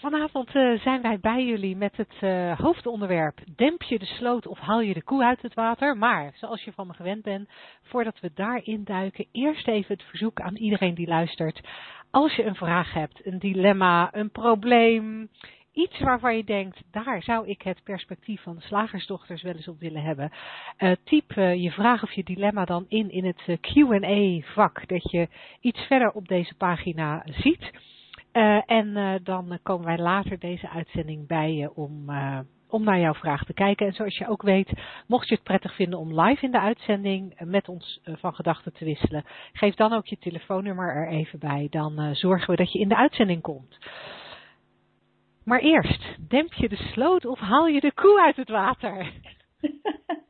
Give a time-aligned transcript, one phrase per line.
[0.00, 4.58] Vanavond uh, zijn wij bij jullie met het uh, hoofdonderwerp Demp je de sloot of
[4.58, 5.96] haal je de koe uit het water?
[5.96, 7.48] Maar, zoals je van me gewend bent,
[7.82, 11.60] voordat we daarin duiken, eerst even het verzoek aan iedereen die luistert.
[12.10, 15.28] Als je een vraag hebt, een dilemma, een probleem,
[15.72, 19.80] iets waarvan je denkt, daar zou ik het perspectief van de slagersdochters wel eens op
[19.80, 20.32] willen hebben.
[20.78, 25.28] Uh, typ je vraag of je dilemma dan in in het Q&A vak, dat je
[25.60, 27.72] iets verder op deze pagina ziet.
[28.66, 32.10] En dan komen wij later deze uitzending bij je om,
[32.68, 33.86] om naar jouw vraag te kijken.
[33.86, 34.72] En zoals je ook weet,
[35.06, 38.84] mocht je het prettig vinden om live in de uitzending met ons van gedachten te
[38.84, 41.66] wisselen, geef dan ook je telefoonnummer er even bij.
[41.70, 43.78] Dan zorgen we dat je in de uitzending komt.
[45.44, 49.12] Maar eerst, demp je de sloot of haal je de koe uit het water?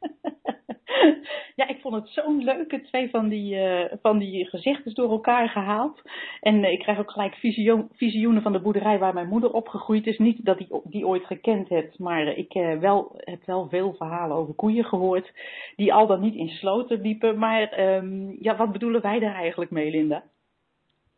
[1.61, 5.49] ja, ik vond het zo'n leuke twee van die, uh, van die gezegdes door elkaar
[5.49, 6.03] gehaald.
[6.41, 10.07] En uh, ik krijg ook gelijk visioen, visioenen van de boerderij waar mijn moeder opgegroeid
[10.07, 10.19] is.
[10.19, 13.95] Niet dat ik die, die ooit gekend heb, maar ik uh, wel, heb wel veel
[13.95, 15.33] verhalen over koeien gehoord.
[15.77, 17.39] Die al dan niet in sloten liepen.
[17.39, 20.23] Maar um, ja, wat bedoelen wij daar eigenlijk mee, Linda?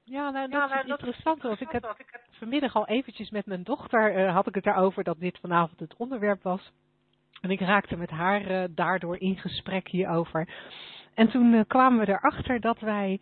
[0.04, 1.42] Ja, nou, dat ja, is nou, interessant.
[1.42, 1.96] Want ik heb
[2.30, 5.96] vanmiddag al eventjes met mijn dochter, uh, had ik het daarover dat dit vanavond het
[5.96, 6.72] onderwerp was.
[7.40, 10.48] En ik raakte met haar uh, daardoor in gesprek hierover.
[11.14, 13.20] En toen uh, kwamen we erachter dat wij,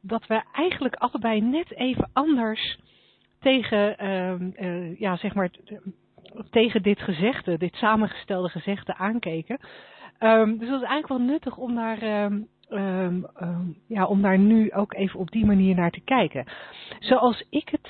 [0.00, 2.78] dat we eigenlijk allebei net even anders
[3.40, 5.50] tegen, ehm, ja, zeg maar,
[6.50, 9.58] tegen dit gezegde, dit samengestelde gezegde aankeken.
[10.20, 12.02] Um, dus dat is eigenlijk wel nuttig om daar
[12.70, 13.26] um,
[13.88, 16.44] ja, om daar nu ook even op die manier naar te kijken.
[16.98, 17.88] Zoals ik het,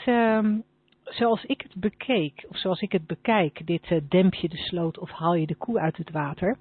[1.14, 4.98] zoals ik het bekeek, of zoals ik het bekijk, dit uh, demp je de sloot
[4.98, 6.56] of haal je de koe uit het water.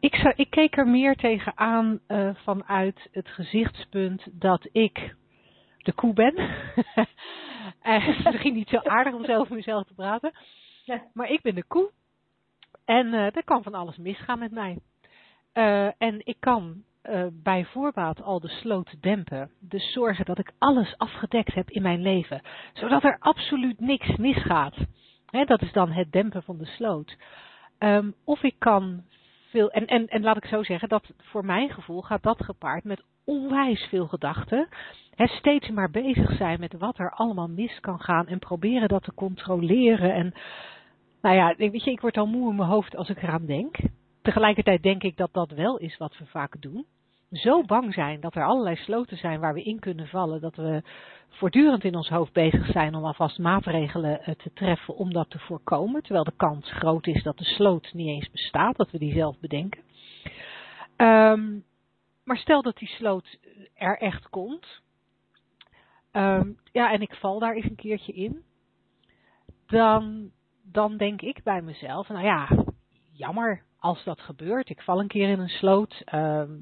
[0.00, 5.14] Ik, zou, ik keek er meer tegenaan uh, vanuit het gezichtspunt dat ik
[5.78, 6.34] de koe ben.
[7.82, 10.32] en het ging niet zo aardig om zo over mezelf te praten.
[11.12, 11.90] Maar ik ben de koe.
[12.84, 14.78] En uh, er kan van alles misgaan met mij.
[15.54, 19.50] Uh, en ik kan uh, bij voorbaat al de sloot dempen.
[19.60, 22.40] Dus zorgen dat ik alles afgedekt heb in mijn leven.
[22.72, 24.76] Zodat er absoluut niks misgaat.
[25.26, 27.16] He, dat is dan het dempen van de sloot.
[27.78, 29.04] Um, of ik kan
[29.50, 29.70] veel.
[29.70, 33.02] En, en, en laat ik zo zeggen, dat voor mijn gevoel gaat dat gepaard met
[33.24, 34.68] onwijs veel gedachten.
[35.14, 38.26] He, steeds maar bezig zijn met wat er allemaal mis kan gaan.
[38.26, 40.14] En proberen dat te controleren.
[40.14, 40.34] En
[41.22, 43.76] nou ja, weet je, ik word al moe in mijn hoofd als ik eraan denk.
[44.22, 46.86] Tegelijkertijd denk ik dat dat wel is wat we vaak doen
[47.32, 50.82] zo bang zijn dat er allerlei sloten zijn waar we in kunnen vallen, dat we
[51.28, 55.38] voortdurend in ons hoofd bezig zijn om alvast maatregelen eh, te treffen om dat te
[55.38, 59.12] voorkomen, terwijl de kans groot is dat de sloot niet eens bestaat, dat we die
[59.12, 59.82] zelf bedenken.
[60.96, 61.64] Um,
[62.24, 63.38] maar stel dat die sloot
[63.74, 64.82] er echt komt,
[66.12, 68.44] um, ja, en ik val daar eens een keertje in,
[69.66, 70.30] dan,
[70.62, 72.48] dan denk ik bij mezelf, nou ja,
[73.12, 74.68] jammer als dat gebeurt.
[74.68, 76.02] Ik val een keer in een sloot.
[76.14, 76.60] Um,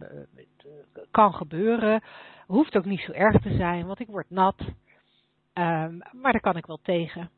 [1.11, 2.03] kan gebeuren.
[2.47, 4.61] Hoeft ook niet zo erg te zijn, want ik word nat.
[5.55, 7.31] Um, maar daar kan ik wel tegen.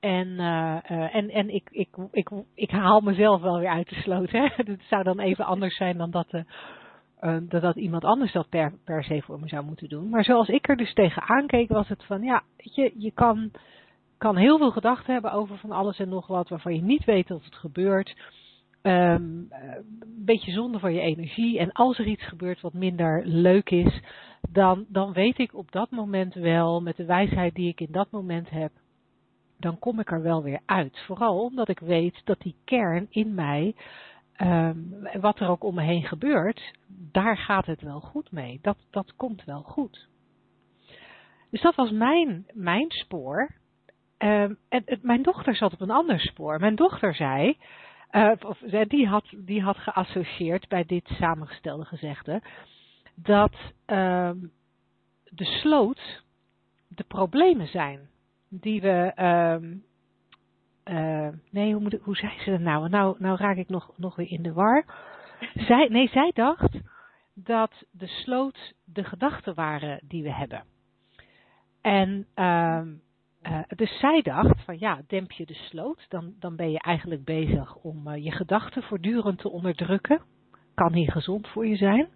[0.00, 3.94] En, uh, uh, en, en ik, ik, ik, ik haal mezelf wel weer uit de
[3.94, 4.30] sloot.
[4.30, 4.48] Hè?
[4.56, 8.72] Het zou dan even anders zijn dan dat, uh, dat, dat iemand anders dat per,
[8.84, 10.08] per se voor me zou moeten doen.
[10.08, 13.50] Maar zoals ik er dus tegen aankeek, was het van ja, je, je kan,
[14.18, 17.28] kan heel veel gedachten hebben over van alles en nog wat waarvan je niet weet
[17.28, 18.16] dat het gebeurt
[18.82, 21.58] um, een beetje zonde van je energie.
[21.58, 24.00] En als er iets gebeurt wat minder leuk is,
[24.50, 28.10] dan, dan weet ik op dat moment wel, met de wijsheid die ik in dat
[28.10, 28.72] moment heb,
[29.58, 30.98] dan kom ik er wel weer uit.
[31.06, 33.74] Vooral omdat ik weet dat die kern in mij,
[34.38, 36.72] um, wat er ook om me heen gebeurt,
[37.12, 38.58] daar gaat het wel goed mee.
[38.62, 40.08] Dat, dat komt wel goed.
[41.50, 43.54] Dus dat was mijn, mijn spoor.
[44.18, 46.60] Um, en mijn dochter zat op een ander spoor.
[46.60, 47.56] Mijn dochter zei,
[48.12, 48.58] uh, of,
[48.88, 52.42] die, had, die had geassocieerd bij dit samengestelde gezegde
[53.14, 53.52] dat
[53.86, 54.30] uh,
[55.24, 56.22] de sloot
[56.88, 58.08] de problemen zijn
[58.48, 59.12] die we.
[60.84, 62.88] Uh, nee, hoe, moet ik, hoe zei ze dat nou?
[62.88, 64.84] Nou, nou raak ik nog, nog weer in de war.
[65.68, 66.78] Zij, nee, zij dacht
[67.34, 70.64] dat de sloot de gedachten waren die we hebben.
[71.80, 72.26] En
[73.42, 77.24] uh, dus zij dacht van ja, demp je de sloot, dan, dan ben je eigenlijk
[77.24, 80.22] bezig om je gedachten voortdurend te onderdrukken.
[80.74, 82.08] Kan niet gezond voor je zijn.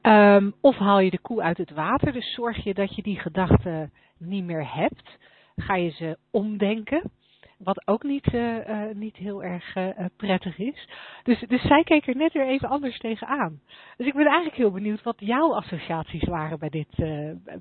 [0.00, 3.18] Ehm, of haal je de koe uit het water, dus zorg je dat je die
[3.18, 5.18] gedachten niet meer hebt.
[5.56, 7.10] Ga je ze omdenken.
[7.58, 9.72] Wat ook niet, uh, niet heel erg
[10.16, 10.88] prettig is.
[11.22, 13.60] Dus, dus zij keek er net weer even anders tegenaan.
[13.96, 16.96] Dus ik ben eigenlijk heel benieuwd wat jouw associaties waren bij, dit,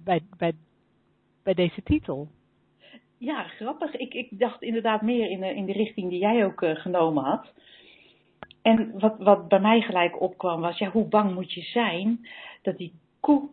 [0.03, 0.53] bij, bij,
[1.43, 2.29] bij deze titel.
[3.19, 3.95] Ja, grappig.
[3.95, 7.53] Ik, ik dacht inderdaad meer in de, in de richting die jij ook genomen had.
[8.61, 12.27] En wat, wat bij mij gelijk opkwam was, ja, hoe bang moet je zijn
[12.61, 13.49] dat die koe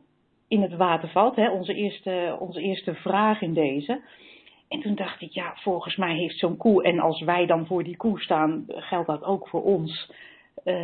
[0.49, 1.37] in het water valt?
[1.37, 1.51] Hè?
[1.51, 4.01] Onze, eerste, onze eerste vraag in deze.
[4.69, 7.85] En toen dacht ik, ja, volgens mij heeft zo'n koe, en als wij dan voor
[7.85, 10.13] die koe staan, geldt dat ook voor ons,
[10.65, 10.75] uh,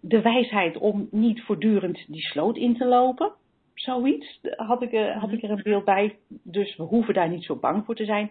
[0.00, 3.32] de wijsheid om niet voortdurend die sloot in te lopen.
[3.78, 6.16] Zoiets had ik, uh, had ik er een beeld bij.
[6.42, 8.30] Dus we hoeven daar niet zo bang voor te zijn.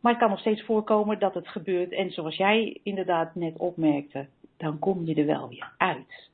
[0.00, 1.92] Maar het kan nog steeds voorkomen dat het gebeurt.
[1.92, 4.26] En zoals jij inderdaad net opmerkte,
[4.56, 6.30] dan kom je er wel weer uit.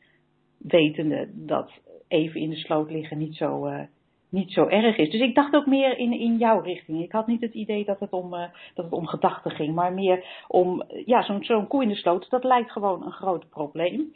[0.59, 1.71] Wetende dat
[2.09, 3.81] even in de sloot liggen niet zo, uh,
[4.29, 5.11] niet zo erg is.
[5.11, 7.03] Dus ik dacht ook meer in, in jouw richting.
[7.03, 9.93] Ik had niet het idee dat het om, uh, dat het om gedachten ging, maar
[9.93, 14.12] meer om, ja, zo'n zo'n koe in de sloot, dat lijkt gewoon een groot probleem.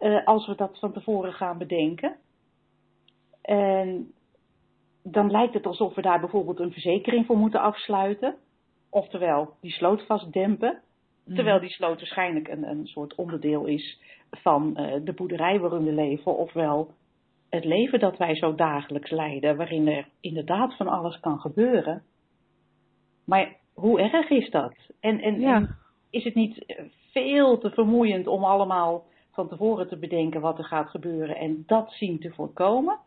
[0.00, 2.16] Uh, als we dat van tevoren gaan bedenken.
[3.46, 4.12] En
[5.02, 8.36] dan lijkt het alsof we daar bijvoorbeeld een verzekering voor moeten afsluiten.
[8.90, 10.80] Oftewel, die sloot vastdempen.
[11.34, 14.00] Terwijl die sloot waarschijnlijk een, een soort onderdeel is
[14.30, 16.90] van uh, de boerderij waarin we leven, ofwel
[17.50, 22.02] het leven dat wij zo dagelijks leiden, waarin er inderdaad van alles kan gebeuren.
[23.24, 24.74] Maar hoe erg is dat?
[25.00, 25.54] En, en, ja.
[25.54, 25.76] en
[26.10, 30.88] is het niet veel te vermoeiend om allemaal van tevoren te bedenken wat er gaat
[30.88, 32.98] gebeuren en dat zien te voorkomen?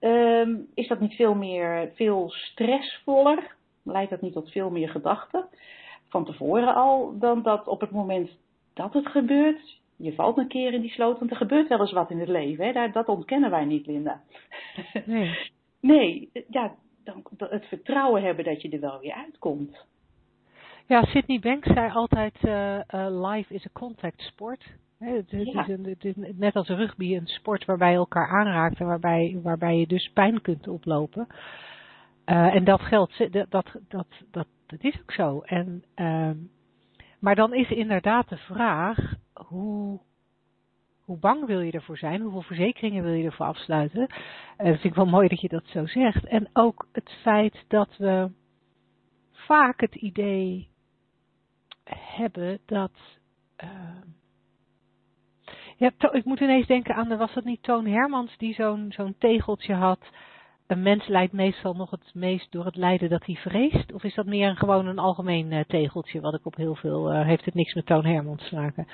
[0.00, 3.54] Um, is dat niet veel meer, veel stressvoller?
[3.82, 5.48] Leidt dat niet tot veel meer gedachten?
[6.08, 8.30] van tevoren al dan dat op het moment
[8.74, 11.92] dat het gebeurt, je valt een keer in die sloot, want er gebeurt wel eens
[11.92, 12.64] wat in het leven.
[12.64, 12.90] Hè?
[12.90, 14.22] Dat ontkennen wij niet, Linda.
[15.06, 15.50] Nee.
[15.80, 19.84] nee, ja, dan, het vertrouwen hebben dat je er wel weer uitkomt.
[20.86, 24.64] Ja, Sydney Banks zei altijd, uh, uh, life is a contact sport.
[24.98, 25.62] Het, het, ja.
[25.62, 29.38] is een, het, is net als rugby een sport waarbij je elkaar aanraakt en waarbij,
[29.42, 31.26] waarbij je dus pijn kunt oplopen.
[32.26, 35.40] Uh, en dat geldt, dat, dat, dat, dat, dat is ook zo.
[35.40, 36.30] En, uh,
[37.18, 40.00] maar dan is inderdaad de vraag, hoe,
[41.04, 42.20] hoe bang wil je ervoor zijn?
[42.20, 44.00] Hoeveel verzekeringen wil je ervoor afsluiten?
[44.00, 44.06] Uh,
[44.56, 46.26] dat vind ik wel mooi dat je dat zo zegt.
[46.26, 48.30] En ook het feit dat we
[49.32, 50.68] vaak het idee
[51.90, 52.92] hebben dat...
[55.76, 59.74] Ja, ik moet ineens denken aan, was het niet Toon Hermans die zo'n zo'n tegeltje
[59.74, 59.98] had
[60.66, 63.92] een mens lijdt meestal nog het meest door het lijden dat hij vreest?
[63.92, 67.12] Of is dat meer een, gewoon een algemeen uh, tegeltje, wat ik op heel veel,
[67.12, 68.86] uh, heeft het niks met Toon Hermans te maken?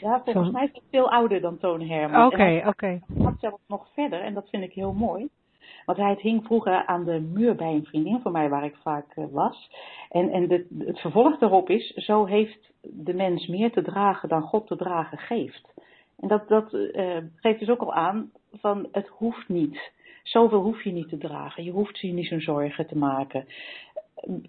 [0.00, 2.26] Ja, volgens mij is het veel ouder dan Toon Hermans.
[2.26, 2.68] Oké, okay, oké.
[2.68, 3.02] Okay.
[3.14, 5.28] Het gaat zelfs nog verder en dat vind ik heel mooi.
[5.84, 8.76] Want hij het hing vroeger aan de muur bij een vriendin van mij waar ik
[8.76, 9.70] vaak uh, was.
[10.10, 14.42] En, en de, het vervolg daarop is, zo heeft de mens meer te dragen dan
[14.42, 15.74] God te dragen geeft.
[16.16, 16.70] En dat, dat
[17.36, 19.92] geeft dus ook al aan van het hoeft niet.
[20.22, 21.64] Zoveel hoef je niet te dragen.
[21.64, 23.46] Je hoeft je niet zo'n zorgen te maken.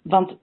[0.02, 0.36] Want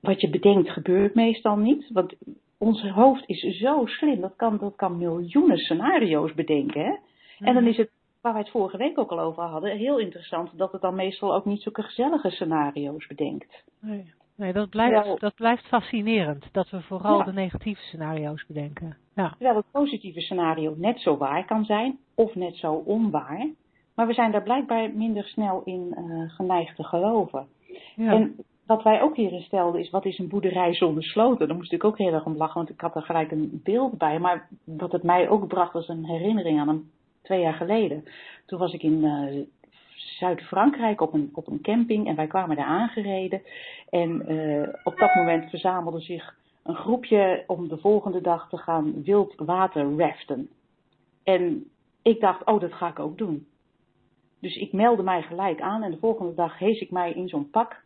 [0.00, 1.90] wat je bedenkt gebeurt meestal niet.
[1.92, 2.14] Want
[2.58, 4.20] ons hoofd is zo slim.
[4.20, 6.84] Dat kan, dat kan miljoenen scenario's bedenken.
[6.84, 6.90] Hè?
[6.90, 7.46] Mm.
[7.46, 7.90] En dan is het,
[8.20, 11.34] waar wij het vorige week ook al over hadden, heel interessant dat het dan meestal
[11.34, 13.64] ook niet zulke gezellige scenario's bedenkt.
[13.80, 14.12] Nee.
[14.36, 16.48] Nee, dat blijft, dat blijft fascinerend.
[16.52, 17.24] Dat we vooral ja.
[17.24, 18.96] de negatieve scenario's bedenken.
[19.14, 19.28] Ja.
[19.28, 23.50] Terwijl het positieve scenario net zo waar kan zijn, of net zo onwaar.
[23.94, 27.46] Maar we zijn daar blijkbaar minder snel in uh, geneigd te geloven.
[27.96, 28.12] Ja.
[28.12, 28.36] En
[28.66, 31.48] wat wij ook hierin stelden is, wat is een boerderij zonder sloten?
[31.48, 33.98] Daar moest ik ook heel erg om lachen, want ik had er gelijk een beeld
[33.98, 34.18] bij.
[34.18, 36.90] Maar wat het mij ook bracht was een herinnering aan een
[37.22, 38.04] twee jaar geleden.
[38.46, 39.44] Toen was ik in uh,
[40.22, 43.42] Zuid-Frankrijk op een, op een camping en wij kwamen daar aangereden.
[43.88, 49.02] En uh, op dat moment verzamelde zich een groepje om de volgende dag te gaan
[49.02, 50.50] wild water raften.
[51.24, 51.64] En
[52.02, 53.46] ik dacht, oh, dat ga ik ook doen.
[54.40, 57.50] Dus ik meldde mij gelijk aan en de volgende dag hees ik mij in zo'n
[57.50, 57.82] pak.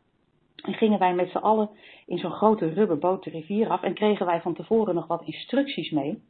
[0.56, 1.70] En gingen wij met z'n allen
[2.06, 5.90] in zo'n grote rubberboot de rivier af en kregen wij van tevoren nog wat instructies
[5.90, 6.22] mee.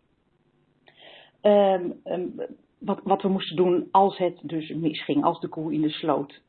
[1.42, 2.40] Um, um,
[2.86, 6.40] wat, wat, we moesten doen als het dus misging, als de koe in de sloot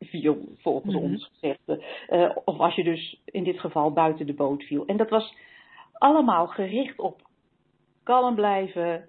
[0.00, 1.12] viel, volgens mm-hmm.
[1.12, 1.60] ons gezegd.
[2.08, 4.86] Uh, of als je dus in dit geval buiten de boot viel.
[4.86, 5.34] En dat was
[5.92, 7.22] allemaal gericht op
[8.02, 9.08] kalm blijven,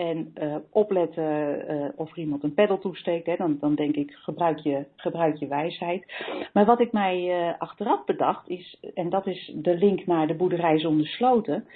[0.00, 3.26] En uh, opletten uh, of er iemand een peddel toesteekt.
[3.26, 6.04] Hè, dan, dan denk ik, gebruik je, gebruik je wijsheid.
[6.52, 10.78] Maar wat ik mij achteraf bedacht is, en dat is de link naar de boerderij
[10.78, 11.66] zonder sloten.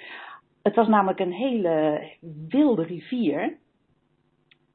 [0.63, 2.01] Het was namelijk een hele
[2.47, 3.57] wilde rivier.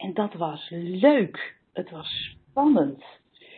[0.00, 0.68] En dat was
[1.00, 1.56] leuk.
[1.72, 3.04] Het was spannend.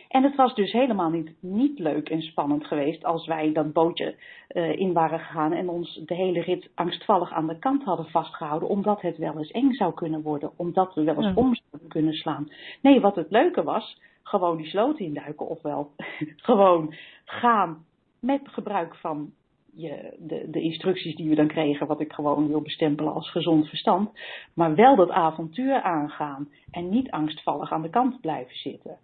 [0.07, 4.15] En het was dus helemaal niet, niet leuk en spannend geweest als wij dat bootje
[4.49, 8.69] uh, in waren gegaan en ons de hele rit angstvallig aan de kant hadden vastgehouden,
[8.69, 11.33] omdat het wel eens eng zou kunnen worden, omdat we wel eens ja.
[11.33, 12.51] om zouden kunnen slaan.
[12.81, 15.91] Nee, wat het leuke was, gewoon die sloot induiken, ofwel
[16.47, 16.93] gewoon
[17.25, 17.85] gaan
[18.19, 19.31] met gebruik van
[19.73, 24.09] de, de instructies die we dan kregen, wat ik gewoon wil bestempelen als gezond verstand,
[24.53, 28.97] maar wel dat avontuur aangaan en niet angstvallig aan de kant blijven zitten.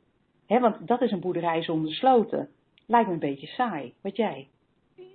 [0.47, 2.49] Want dat is een boerderij zonder sloten.
[2.85, 3.93] Lijkt me een beetje saai.
[4.01, 4.47] Wat jij?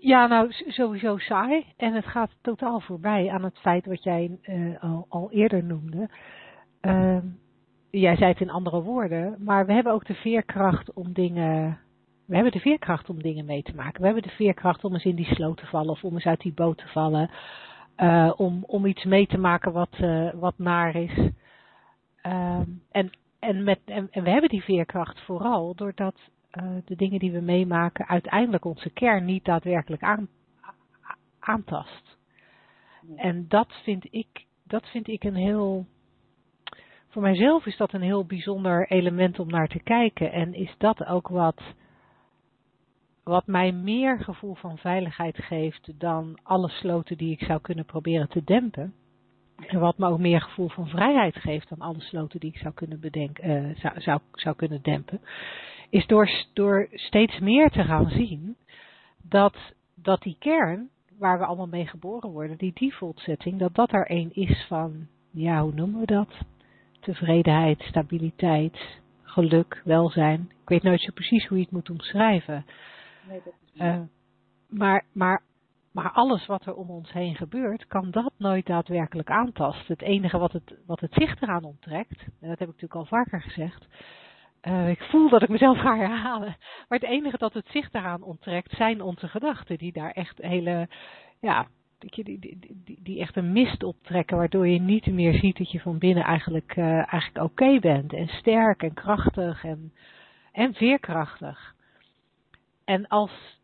[0.01, 1.65] Ja, nou sowieso saai.
[1.77, 4.77] En het gaat totaal voorbij aan het feit wat jij uh,
[5.09, 6.09] al, eerder noemde.
[6.83, 7.19] Uh,
[7.91, 11.79] jij zei het in andere woorden, maar we hebben ook de veerkracht om dingen.
[12.27, 14.01] We hebben de veerkracht om dingen mee te maken.
[14.01, 16.41] We hebben de veerkracht om eens in die sloot te vallen of om eens uit
[16.41, 17.31] die boot te vallen.
[17.97, 21.31] Uh, om, om iets mee te maken wat, uh, wat naar is.
[22.91, 23.11] en
[23.45, 26.17] en, met, en, en, we hebben die veerkracht vooral doordat
[26.53, 30.29] uh, de dingen die we meemaken uiteindelijk onze kern niet daadwerkelijk aan,
[31.39, 32.17] aantast.
[33.17, 35.87] En dat vind ik, dat vind ik een heel.
[37.09, 40.33] Voor mijzelf is dat een heel bijzonder element om naar te kijken.
[40.33, 41.63] En is dat ook wat,
[43.25, 48.29] wat mij meer gevoel van veiligheid geeft dan alle sloten die ik zou kunnen proberen
[48.29, 48.95] te dempen.
[49.67, 52.75] En wat me ook meer gevoel van vrijheid geeft dan alle sloten die ik zou
[52.75, 55.21] kunnen bedenken, uh, zou, zou, zou kunnen dempen,
[55.91, 58.57] is door, door steeds meer te gaan zien
[59.23, 59.57] dat,
[59.95, 60.89] dat die kern,
[61.19, 65.07] waar we allemaal mee geboren worden, die default setting, dat dat er een is van,
[65.31, 66.35] ja, hoe noemen we dat?
[67.01, 70.41] Tevredenheid, stabiliteit, geluk, welzijn.
[70.63, 72.65] Ik weet nooit zo precies hoe je het moet omschrijven.
[73.75, 74.01] Uh,
[74.69, 75.43] maar, maar
[75.95, 79.95] maar alles wat er om ons heen gebeurt, kan dat nooit daadwerkelijk aantasten.
[79.95, 83.05] Het enige wat het, wat het zicht eraan onttrekt, en dat heb ik natuurlijk al
[83.05, 83.87] vaker gezegd,
[84.63, 86.57] uh, ik voel dat ik mezelf ga herhalen,
[86.89, 90.89] maar het enige dat het zicht eraan onttrekt zijn onze gedachten, die daar echt hele,
[91.41, 91.67] ja,
[91.99, 95.81] die, die, die, die echt een mist optrekken, waardoor je niet meer ziet dat je
[95.81, 99.93] van binnen eigenlijk, uh, eigenlijk oké bent en sterk en krachtig en,
[100.53, 101.74] en veerkrachtig.
[102.85, 103.63] En als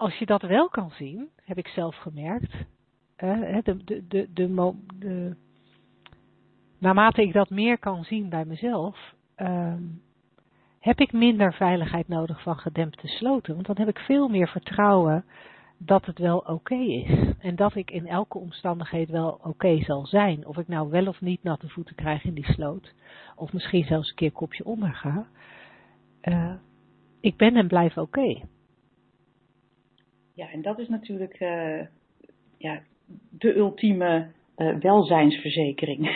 [0.00, 2.52] als je dat wel kan zien, heb ik zelf gemerkt,
[3.16, 5.36] de, de, de, de,
[6.78, 9.74] naarmate ik dat meer kan zien bij mezelf, uh,
[10.78, 13.54] heb ik minder veiligheid nodig van gedempte sloten.
[13.54, 15.24] Want dan heb ik veel meer vertrouwen
[15.78, 17.32] dat het wel oké is.
[17.38, 20.46] En dat ik in elke omstandigheid wel oké zal zijn.
[20.46, 22.94] Of ik nou wel of niet natte voeten krijg in die sloot.
[23.36, 25.26] Of misschien zelfs een keer kopje onder ga.
[26.22, 26.52] Uh,
[27.20, 28.00] ik ben en blijf oké.
[28.00, 28.44] Okay.
[30.34, 31.80] Ja, en dat is natuurlijk uh,
[32.58, 32.82] ja,
[33.30, 36.06] de ultieme uh, welzijnsverzekering.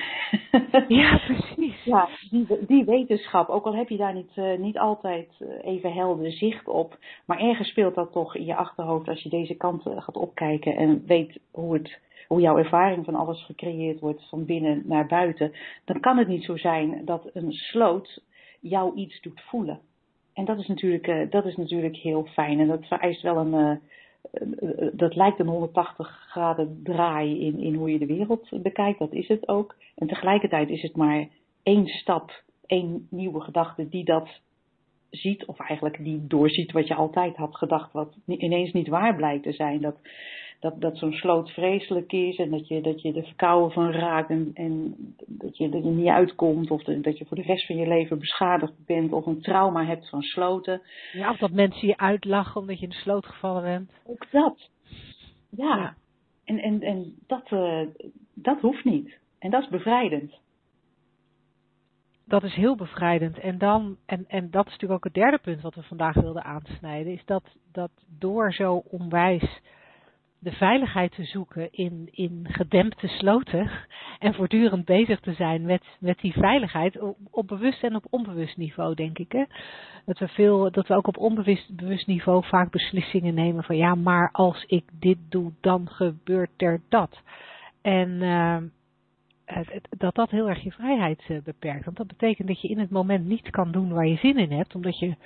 [0.88, 1.84] ja, precies.
[1.84, 5.28] Ja, die, die wetenschap, ook al heb je daar niet, uh, niet altijd
[5.62, 9.54] even helder zicht op, maar ergens speelt dat toch in je achterhoofd als je deze
[9.54, 14.44] kant gaat opkijken en weet hoe, het, hoe jouw ervaring van alles gecreëerd wordt van
[14.44, 15.52] binnen naar buiten,
[15.84, 18.22] dan kan het niet zo zijn dat een sloot
[18.60, 19.80] jou iets doet voelen.
[20.34, 23.80] En dat is natuurlijk, dat is natuurlijk heel fijn en dat vereist wel een
[24.92, 28.98] dat lijkt een 180 graden draai in, in hoe je de wereld bekijkt.
[28.98, 29.76] Dat is het ook.
[29.94, 31.28] En tegelijkertijd is het maar
[31.62, 34.40] één stap, één nieuwe gedachte die dat
[35.10, 39.42] ziet, of eigenlijk die doorziet wat je altijd had gedacht, wat ineens niet waar blijkt
[39.42, 39.80] te zijn.
[39.80, 39.96] Dat,
[40.64, 44.30] dat, dat zo'n sloot vreselijk is en dat je, dat je er verkouden van raakt
[44.30, 44.94] en, en
[45.26, 48.18] dat, je, dat je niet uitkomt of dat je voor de rest van je leven
[48.18, 50.82] beschadigd bent of een trauma hebt van sloten.
[51.12, 53.90] Ja, of dat mensen je uitlachen omdat je in de sloot gevallen bent.
[54.06, 54.70] Ook dat.
[55.50, 55.76] Ja.
[55.76, 55.94] ja.
[56.44, 57.86] En, en, en dat, uh,
[58.34, 59.18] dat hoeft niet.
[59.38, 60.42] En dat is bevrijdend
[62.26, 63.38] dat is heel bevrijdend.
[63.38, 66.44] En dan, en, en dat is natuurlijk ook het derde punt wat we vandaag wilden
[66.44, 67.42] aansnijden, is dat,
[67.72, 69.60] dat door zo onwijs
[70.44, 73.70] de veiligheid te zoeken in, in gedempte sloten
[74.18, 76.98] en voortdurend bezig te zijn met, met die veiligheid
[77.30, 79.32] op, bewust en op onbewust niveau, denk ik.
[79.32, 79.44] Hè?
[80.04, 83.94] Dat, we veel, dat we ook op onbewust bewust niveau vaak beslissingen nemen van ja,
[83.94, 87.20] maar als ik dit doe, dan gebeurt er dat.
[87.82, 88.56] En uh,
[89.98, 91.84] dat dat heel erg je vrijheid uh, beperkt.
[91.84, 94.52] Want dat betekent dat je in het moment niet kan doen waar je zin in
[94.52, 95.16] hebt, omdat je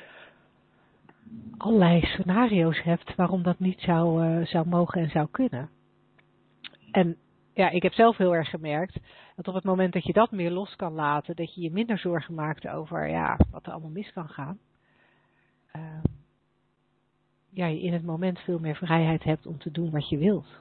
[1.57, 5.71] allerlei scenario's hebt waarom dat niet zou, uh, zou mogen en zou kunnen.
[6.91, 7.17] En
[7.55, 8.99] ja, ik heb zelf heel erg gemerkt
[9.37, 11.99] dat op het moment dat je dat meer los kan laten, dat je je minder
[11.99, 14.59] zorgen maakt over ja, wat er allemaal mis kan gaan.
[15.77, 15.83] Uh,
[17.51, 20.61] ja, je in het moment veel meer vrijheid hebt om te doen wat je wilt.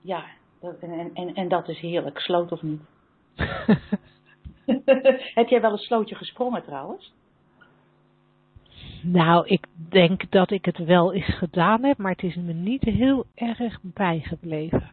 [0.00, 0.24] Ja,
[0.60, 2.18] en, en, en dat is heerlijk.
[2.18, 2.80] Sloot of niet?
[5.34, 7.12] heb jij wel een slootje gesprongen trouwens?
[9.02, 12.82] Nou, ik denk dat ik het wel eens gedaan heb, maar het is me niet
[12.82, 14.90] heel erg bijgebleven.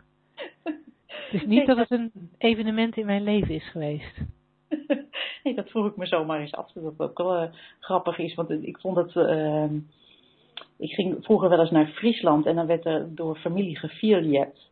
[1.07, 4.21] Het is niet dat het een evenement in mijn leven is geweest.
[5.43, 6.71] Nee, dat vroeg ik me zomaar eens af.
[6.71, 7.49] Dat ook wel uh,
[7.79, 9.15] grappig is, want ik vond het.
[9.15, 9.63] Uh,
[10.77, 14.69] ik ging vroeger wel eens naar Friesland en dan werd er door familie gevierjet.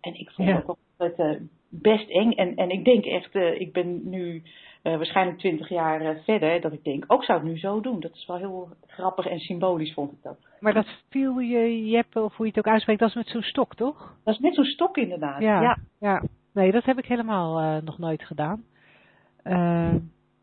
[0.00, 0.64] En ik vond ja.
[0.96, 1.30] het uh,
[1.68, 2.30] best eng.
[2.30, 4.42] En, en ik denk echt, ik ben nu
[4.82, 8.00] uh, waarschijnlijk twintig jaar uh, verder, dat ik denk, ook zou het nu zo doen.
[8.00, 10.38] Dat is wel heel grappig en symbolisch, vond ik dat.
[10.60, 13.42] Maar dat viel je, Jeppe, of hoe je het ook uitspreekt, dat is met zo'n
[13.42, 14.14] stok, toch?
[14.24, 15.42] Dat is met zo'n stok, inderdaad.
[15.42, 15.78] Ja, ja.
[15.98, 16.22] ja.
[16.52, 18.64] Nee, dat heb ik helemaal uh, nog nooit gedaan.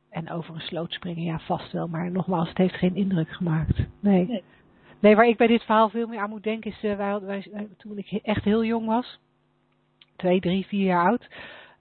[0.10, 1.88] en over een sloot springen, ja, vast wel.
[1.88, 3.77] Maar nogmaals, het heeft geen indruk gemaakt.
[4.00, 4.27] Nee.
[4.27, 4.44] nee.
[5.00, 7.98] nee waar ik bij dit verhaal veel meer aan moet denken, is wij, wij, toen
[7.98, 9.20] ik echt heel jong was,
[10.15, 11.27] twee, drie, vier jaar oud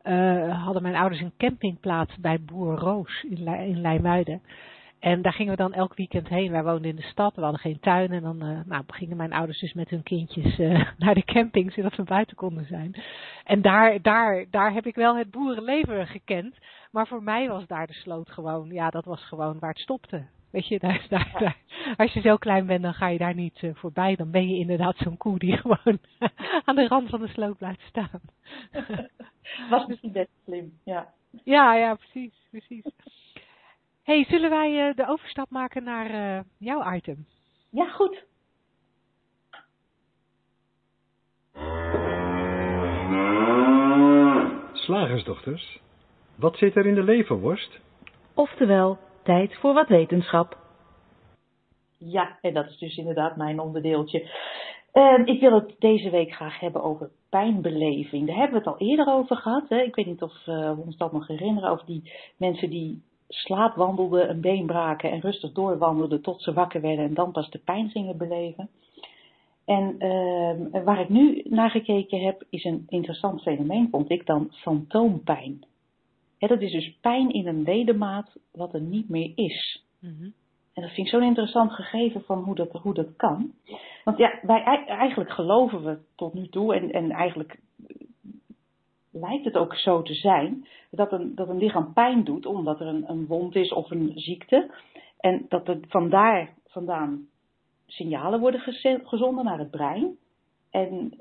[0.08, 4.42] uh, hadden mijn ouders een campingplaats bij Boer Roos in, Le in Leimuiden.
[4.98, 6.50] En daar gingen we dan elk weekend heen.
[6.50, 8.12] Wij woonden in de stad, we hadden geen tuin.
[8.12, 11.72] En dan uh, nou, gingen mijn ouders dus met hun kindjes uh, naar de camping,
[11.72, 12.94] zodat we buiten konden zijn.
[13.44, 16.58] En daar, daar, daar heb ik wel het boerenleven gekend.
[16.90, 20.26] Maar voor mij was daar de sloot gewoon, ja, dat was gewoon waar het stopte.
[20.50, 21.56] Weet je, daar, daar, daar,
[21.96, 24.16] als je zo klein bent, dan ga je daar niet uh, voorbij.
[24.16, 25.98] Dan ben je inderdaad zo'n koe die gewoon
[26.64, 28.20] aan de rand van de sloot blijft staan.
[29.70, 31.14] Was misschien best slim, ja.
[31.44, 32.84] Ja, ja, precies, precies.
[34.02, 37.26] hey, zullen wij uh, de overstap maken naar uh, jouw item?
[37.70, 38.24] Ja, goed.
[44.72, 45.80] Slagersdochters,
[46.34, 47.80] wat zit er in de leverworst?
[48.34, 50.58] Oftewel, tijd voor wat wetenschap.
[51.98, 54.30] Ja, en dat is dus inderdaad mijn onderdeeltje.
[54.92, 58.26] Uh, ik wil het deze week graag hebben over pijnbeleving.
[58.26, 59.68] Daar hebben we het al eerder over gehad.
[59.68, 59.80] Hè?
[59.80, 61.70] Ik weet niet of uh, we ons dat nog herinneren.
[61.70, 67.04] Over die mensen die slaapwandelden, een been braken en rustig doorwandelden tot ze wakker werden
[67.04, 68.68] en dan pas de pijn gingen beleven.
[69.64, 74.48] En uh, waar ik nu naar gekeken heb, is een interessant fenomeen, vond ik dan,
[74.50, 75.64] fantoompijn.
[76.38, 79.84] Hè, dat is dus pijn in een ledemaat wat er niet meer is.
[80.00, 80.34] Mm-hmm.
[80.74, 83.52] En dat vind ik zo'n interessant gegeven van hoe dat, hoe dat kan.
[84.04, 87.58] Want ja, wij eigenlijk geloven we tot nu toe, en, en eigenlijk
[89.10, 92.86] lijkt het ook zo te zijn, dat een, dat een lichaam pijn doet omdat er
[92.86, 94.70] een, een wond is of een ziekte.
[95.18, 97.28] En dat er vandaar vandaan
[97.86, 98.60] signalen worden
[99.04, 100.16] gezonden naar het brein.
[100.70, 101.20] En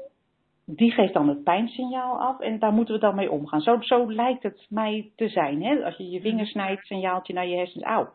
[0.66, 3.62] die geeft dan het pijnsignaal af en daar moeten we dan mee omgaan.
[3.62, 5.64] Zo, zo lijkt het mij te zijn.
[5.64, 5.86] Hè?
[5.86, 8.08] Als je je vinger snijdt, signaaltje naar je hersens, auw.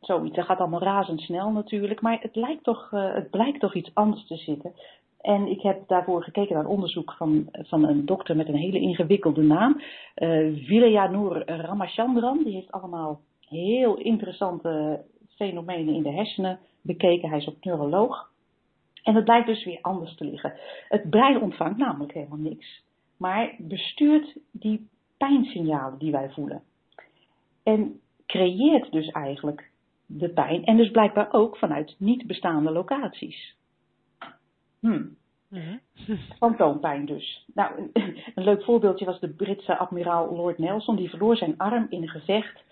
[0.00, 3.90] Zoiets, dat gaat allemaal razendsnel natuurlijk, maar het, lijkt toch, uh, het blijkt toch iets
[3.94, 4.72] anders te zitten.
[5.20, 8.80] En ik heb daarvoor gekeken naar een onderzoek van, van een dokter met een hele
[8.80, 9.80] ingewikkelde naam.
[10.16, 12.44] Uh, Vilayanur Ramachandran.
[12.44, 17.28] Die heeft allemaal heel interessante fenomenen in de hersenen bekeken.
[17.28, 18.31] Hij is ook neuroloog.
[19.02, 20.54] En het blijkt dus weer anders te liggen.
[20.88, 22.82] Het brein ontvangt namelijk helemaal niks,
[23.16, 26.62] maar bestuurt die pijnsignalen die wij voelen.
[27.62, 29.70] En creëert dus eigenlijk
[30.06, 33.56] de pijn en dus blijkbaar ook vanuit niet bestaande locaties.
[34.80, 35.16] Hmm.
[35.48, 35.80] Mm
[36.38, 37.46] Fantoompijn dus.
[37.54, 37.90] Nou,
[38.34, 40.96] een leuk voorbeeldje was de Britse admiraal Lord Nelson.
[40.96, 42.64] Die verloor zijn arm in een gevecht.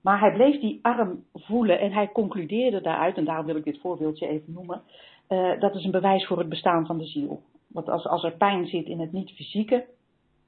[0.00, 3.80] Maar hij bleef die arm voelen en hij concludeerde daaruit, en daarom wil ik dit
[3.80, 4.82] voorbeeldje even noemen,
[5.28, 7.42] uh, dat is een bewijs voor het bestaan van de ziel.
[7.66, 9.84] Want als, als er pijn zit in het niet-fysieke,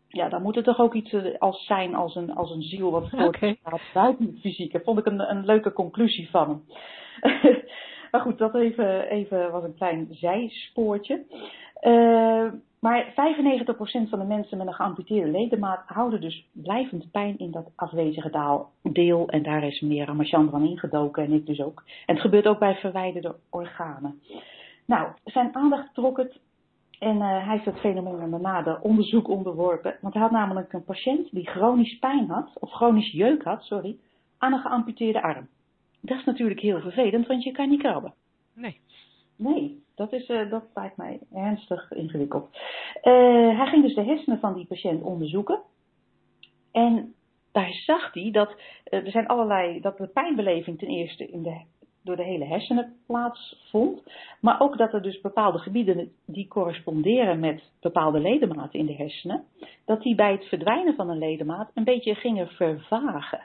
[0.09, 2.91] ja, dan moet er toch ook iets eh, als zijn als een, als een ziel
[2.91, 3.81] wat voortstaat okay.
[3.95, 4.81] buiten het fysieke.
[4.85, 6.63] Vond ik een, een leuke conclusie van hem.
[8.11, 11.25] maar goed, dat even, even was een klein zijspoortje.
[11.83, 13.13] Uh, maar 95%
[14.09, 19.29] van de mensen met een geamputeerde ledemaat houden dus blijvend pijn in dat afwezige deel.
[19.29, 21.83] En daar is meneer Ramachan van ingedoken en ik dus ook.
[22.07, 24.21] En het gebeurt ook bij verwijderde organen.
[24.87, 26.41] Nou, zijn aandacht trok het
[26.99, 29.97] en uh, hij heeft het fenomeen daarna de onderzoek onderworpen.
[30.01, 33.97] Want hij had namelijk een patiënt die chronisch pijn had, of chronisch jeuk had, sorry,
[34.39, 35.49] aan een geamputeerde arm.
[36.01, 38.15] Dat is natuurlijk heel vervelend, want je kan niet krabben.
[38.55, 38.81] Nee.
[39.37, 42.49] Nee, dat, is, uh, dat lijkt mij ernstig ingewikkeld.
[43.03, 45.61] Uh, hij ging dus de hersenen van die patiënt onderzoeken.
[46.73, 47.15] En
[47.53, 51.61] daar zag hij dat er zijn allerlei, dat de pijnbeleving ten eerste in de
[52.07, 54.03] door de hele hersenen plaatsvond.
[54.41, 59.45] Maar ook dat er dus bepaalde gebieden die corresponderen met bepaalde ledematen in de hersenen,
[59.85, 63.41] dat die bij het verdwijnen van een ledemaat een beetje gingen vervagen.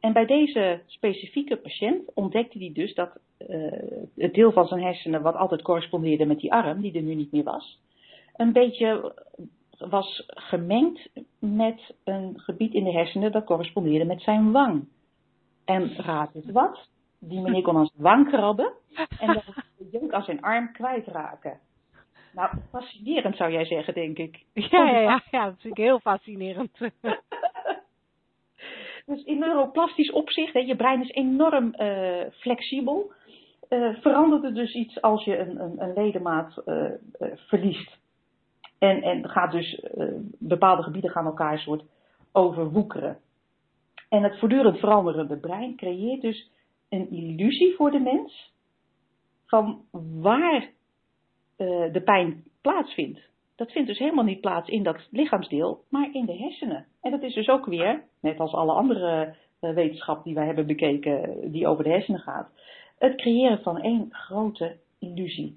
[0.00, 3.72] En bij deze specifieke patiënt ontdekte hij dus dat uh,
[4.16, 7.32] het deel van zijn hersenen wat altijd correspondeerde met die arm, die er nu niet
[7.32, 7.78] meer was,
[8.36, 9.14] een beetje
[9.78, 14.84] was gemengd met een gebied in de hersenen dat correspondeerde met zijn wang.
[15.64, 16.88] En raad eens wat?
[17.24, 18.72] Die meneer kon aan zijn wang krabben
[19.18, 19.42] en dan
[19.78, 21.58] de jeuk aan zijn arm kwijtraken.
[22.32, 24.44] Nou, fascinerend zou jij zeggen, denk ik.
[24.52, 26.78] Ja, ja, ja, ja dat vind ik heel fascinerend.
[29.06, 33.12] dus in neuroplastisch opzicht, hè, je brein is enorm uh, flexibel.
[33.68, 36.90] Uh, verandert er dus iets als je een, een, een ledemaat uh,
[37.34, 37.98] verliest.
[38.78, 39.86] En, en gaat dus,
[40.38, 41.84] bepaalde gebieden gaan elkaar een soort
[42.32, 43.18] overwoekeren.
[44.08, 46.50] En het voortdurend veranderende brein creëert dus
[46.92, 48.52] een illusie voor de mens
[49.46, 49.84] van
[50.20, 53.20] waar uh, de pijn plaatsvindt.
[53.56, 56.86] Dat vindt dus helemaal niet plaats in dat lichaamsdeel, maar in de hersenen.
[57.00, 60.66] En dat is dus ook weer, net als alle andere uh, wetenschap die wij hebben
[60.66, 62.50] bekeken, die over de hersenen gaat,
[62.98, 65.54] het creëren van één grote illusie.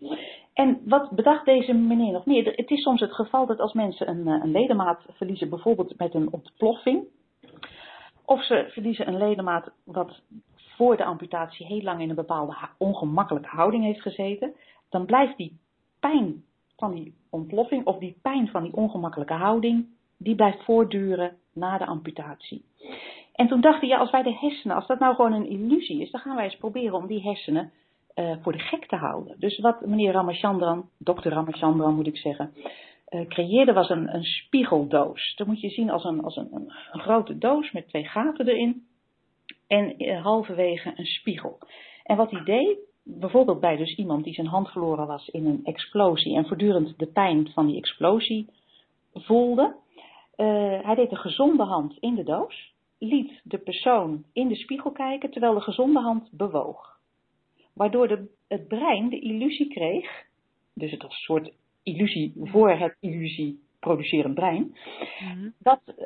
[0.53, 2.53] En wat bedacht deze meneer nog meer?
[2.55, 6.13] Het is soms het geval dat als mensen een, eh, een ledemaat verliezen, bijvoorbeeld met
[6.13, 7.03] een ontploffing,
[8.25, 10.21] of ze verliezen een ledemaat wat
[10.75, 14.53] voor de amputatie heel lang in een bepaalde ongemakkelijke houding heeft gezeten,
[14.89, 15.57] dan blijft die
[15.99, 16.43] pijn
[16.77, 21.85] van die ontploffing of die pijn van die ongemakkelijke houding, die blijft voortduren na de
[21.85, 22.65] amputatie.
[23.33, 26.01] En toen dacht hij, ja, als wij de hersenen, als dat nou gewoon een illusie
[26.01, 27.71] is, dan gaan wij eens proberen om die hersenen
[28.15, 29.35] uh, voor de gek te houden.
[29.39, 32.53] Dus wat meneer Ramachandran, dokter Ramachandran moet ik zeggen,
[33.09, 35.35] uh, creëerde was een, een, spiegeldoos.
[35.35, 38.87] Dat moet je zien als, een, als een, een, grote doos met twee gaten erin
[39.67, 41.57] en uh, halverwege een spiegel.
[42.03, 45.61] En wat hij deed, bijvoorbeeld bij dus iemand die zijn hand verloren was in een
[45.63, 48.49] explosie en voortdurend de pijn van die explosie
[49.13, 49.75] voelde,
[50.37, 54.91] uh, hij deed de gezonde hand in de doos, liet de persoon in de spiegel
[54.91, 56.99] kijken terwijl de gezonde hand bewoog.
[57.73, 60.23] Waardoor de, het brein de illusie kreeg,
[60.73, 61.51] dus het was een soort
[61.83, 64.75] illusie voor het illusie producerend brein,
[65.19, 65.53] mm-hmm.
[65.59, 66.05] dat uh,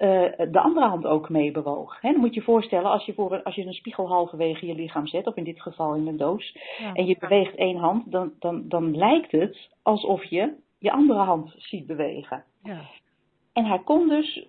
[0.52, 2.02] de andere hand ook mee bewoog.
[2.02, 4.76] He, dan moet je je voorstellen, als je, voor, als je een spiegel halverwege je
[4.76, 6.94] lichaam zet, of in dit geval in een doos, ja.
[6.94, 11.54] en je beweegt één hand, dan, dan, dan lijkt het alsof je je andere hand
[11.58, 12.44] ziet bewegen.
[12.64, 12.82] Ja.
[13.54, 14.48] En hij kon dus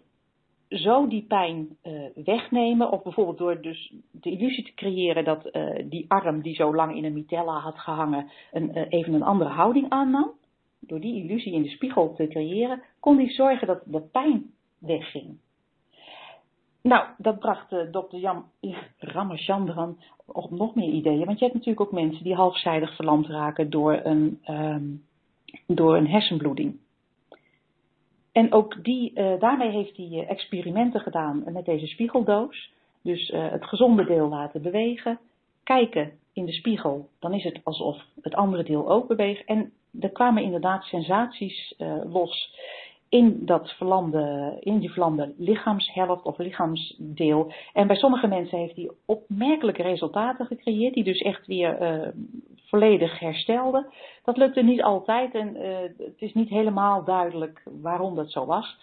[0.69, 1.93] zo die pijn uh,
[2.25, 6.75] wegnemen, of bijvoorbeeld door dus de illusie te creëren dat uh, die arm die zo
[6.75, 10.39] lang in een mitella had gehangen, een, even een andere houding aannam
[10.81, 15.39] door die illusie in de spiegel te creëren, kon hij zorgen dat de pijn wegging.
[16.83, 18.45] Nou, dat bracht uh, dokter Jan
[18.99, 21.25] Ramachandran op nog meer ideeën.
[21.25, 25.05] Want je hebt natuurlijk ook mensen die halfzijdig verlamd raken door een, um,
[25.67, 26.79] door een hersenbloeding.
[28.33, 32.73] En ook die, uh, daarmee heeft hij experimenten gedaan met deze spiegeldoos.
[33.03, 35.19] Dus het gezonde deel laten bewegen,
[35.65, 39.45] kijken in de spiegel, dan is het alsof het andere deel ook beweegt.
[39.45, 42.55] En er kwamen inderdaad sensaties uh, los
[43.09, 47.53] in, dat verlamde, in die verlamde lichaamshelft of lichaamsdeel.
[47.73, 52.09] En bij sommige mensen heeft hij opmerkelijke resultaten gecreëerd, die dus echt weer uh,
[52.67, 53.87] volledig herstelden.
[54.25, 58.77] Dat lukte niet altijd en uh, het is niet helemaal duidelijk waarom dat zo was.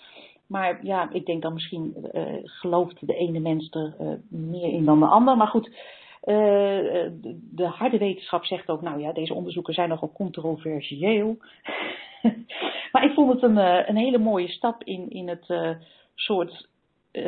[0.47, 1.95] Maar ja, ik denk dan misschien
[2.43, 5.37] gelooft de ene mens er meer in dan de ander.
[5.37, 5.75] Maar goed, uh,
[6.21, 11.37] de harde wetenschap zegt ook, nou ja, deze onderzoeken zijn nogal controversieel.
[12.91, 15.69] maar ik vond het een, uh, een hele mooie stap in, in het uh,
[16.15, 16.69] soort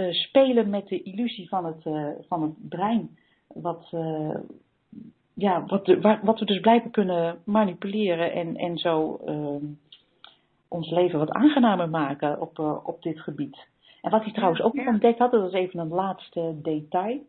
[0.09, 1.83] spelen met de illusie van het,
[2.27, 3.17] van het brein.
[3.47, 3.93] Wat,
[5.33, 9.65] ja, wat, de, wat we dus blijkbaar kunnen manipuleren en, en zo ehm,
[10.67, 13.67] ons leven wat aangenamer maken op, op dit gebied.
[14.01, 17.19] En wat hij trouwens ook nog ontdekt had, dat was even een laatste detail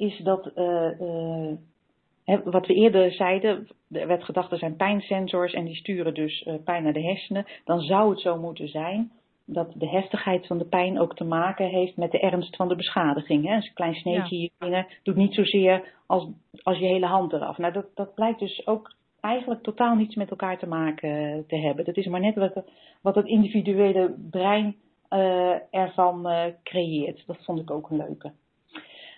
[0.00, 5.64] is dat, uh, uh, wat we eerder zeiden, er werd gedacht er zijn pijnsensors en
[5.64, 7.46] die sturen dus uh, pijn naar de hersenen.
[7.64, 9.10] Dan zou het zo moeten zijn
[9.44, 12.76] dat de heftigheid van de pijn ook te maken heeft met de ernst van de
[12.76, 13.46] beschadiging.
[13.46, 13.54] Hè?
[13.54, 14.50] Een klein sneetje ja.
[14.58, 16.28] hierin doet niet zozeer als,
[16.62, 17.58] als je hele hand eraf.
[17.58, 21.84] Nou, dat, dat blijkt dus ook eigenlijk totaal niets met elkaar te maken te hebben.
[21.84, 22.64] Dat is maar net wat,
[23.02, 24.76] wat het individuele brein
[25.70, 26.28] ervan
[26.62, 27.22] creëert.
[27.26, 28.32] Dat vond ik ook een leuke.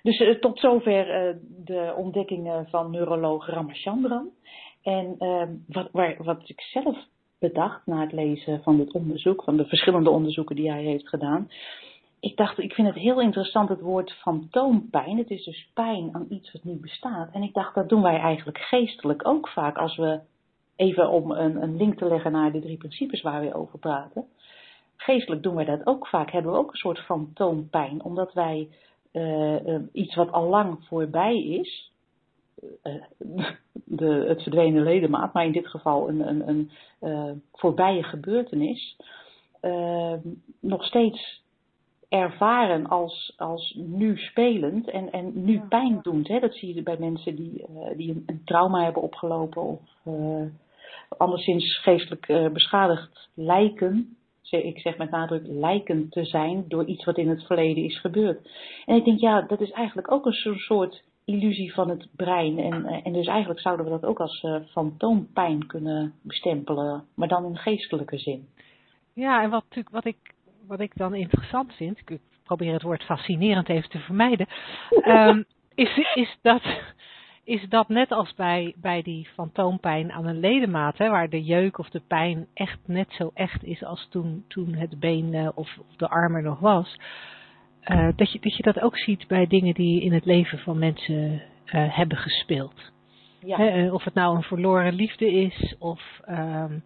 [0.03, 4.31] Dus uh, tot zover uh, de ontdekkingen van neuroloog Ramachandran.
[4.83, 6.99] En uh, wat, waar, wat ik zelf
[7.39, 11.49] bedacht na het lezen van dit onderzoek, van de verschillende onderzoeken die hij heeft gedaan,
[12.23, 15.19] ik dacht, ik vind het heel interessant het woord fantoompijn.
[15.19, 17.33] Het is dus pijn aan iets wat niet bestaat.
[17.33, 20.21] En ik dacht, dat doen wij eigenlijk geestelijk ook vaak als we,
[20.77, 24.25] even om een, een link te leggen naar de drie principes waar we over praten.
[24.97, 28.69] Geestelijk doen wij dat ook vaak, hebben we ook een soort fantoompijn, omdat wij
[29.13, 31.93] uh, iets wat al lang voorbij is,
[32.85, 33.03] uh,
[33.73, 36.71] de, het verdwenen ledemaat, maar in dit geval een, een,
[37.01, 38.97] een voorbije gebeurtenis,
[40.61, 41.43] nog steeds
[42.09, 46.29] ervaren als, als nu spelend en, en nu pijn doet.
[46.29, 46.41] Hè?
[46.41, 47.65] Dat zie je bij mensen die,
[47.97, 49.81] die een, een, trauma hebben opgelopen of
[51.09, 54.17] anderszins geestelijk beschadigd lijken.
[54.51, 58.51] Ik zeg met nadruk lijken te zijn door iets wat in het verleden is gebeurd.
[58.87, 62.59] En ik denk, ja, dat is eigenlijk ook een soort illusie van het brein.
[62.59, 67.57] En, en dus eigenlijk zouden we dat ook als fantoompijn kunnen bestempelen, maar dan in
[67.57, 68.49] geestelijke zin.
[69.15, 70.35] Ja, en wat, wat ik
[70.67, 74.47] wat ik dan interessant vind, ik probeer het woord fascinerend even te vermijden,
[75.07, 76.63] um, is, is, dat,
[77.45, 81.79] is dat net als bij, bij die fantoompijn aan een ledemaat, hè, waar de jeuk
[81.79, 85.79] of de pijn echt net zo echt is als toen, toen het been uh, of,
[85.79, 86.97] of, de arm er nog was,
[87.85, 90.79] uh, dat, je, dat je dat ook ziet bij dingen die in het leven van
[90.79, 92.93] mensen uh, hebben gespeeld.
[93.41, 93.57] Ja.
[93.57, 96.83] He, of het nou een verloren liefde is of um,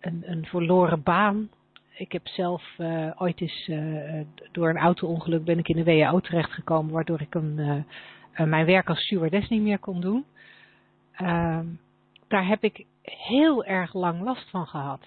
[0.00, 1.48] een, een verloren baan
[1.96, 3.70] ik heb zelf uh, ooit eens
[4.52, 7.84] door een auto-ongeluk ben ik in de WHO terechtgekomen, waardoor ik een,
[8.36, 10.24] mijn werk als stewardess niet meer kon doen.
[11.12, 11.66] Ehm,
[12.28, 15.04] daar heb ik heel erg lang last van gehad.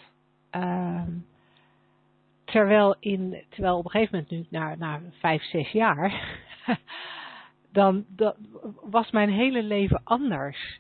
[0.49, 1.11] Ehm,
[2.45, 6.37] terwijl, in, terwijl op een gegeven moment nu, na, vijf, zes jaar,
[7.71, 8.33] dan, dan
[8.81, 10.79] was mijn hele leven anders.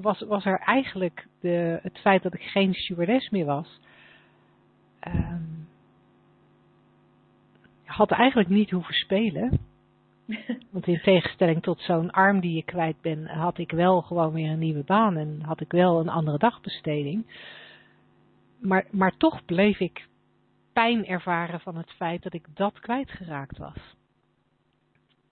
[0.00, 3.80] was, was er eigenlijk de, het feit dat ik geen stewardess meer was
[5.06, 5.68] um,
[7.84, 9.58] had eigenlijk niet hoeven spelen.
[10.70, 14.50] Want in tegenstelling tot zo'n arm die je kwijt bent, had ik wel gewoon weer
[14.50, 17.26] een nieuwe baan en had ik wel een andere dagbesteding.
[18.60, 20.08] Maar, maar toch bleef ik
[20.72, 23.94] pijn ervaren van het feit dat ik dat kwijtgeraakt was.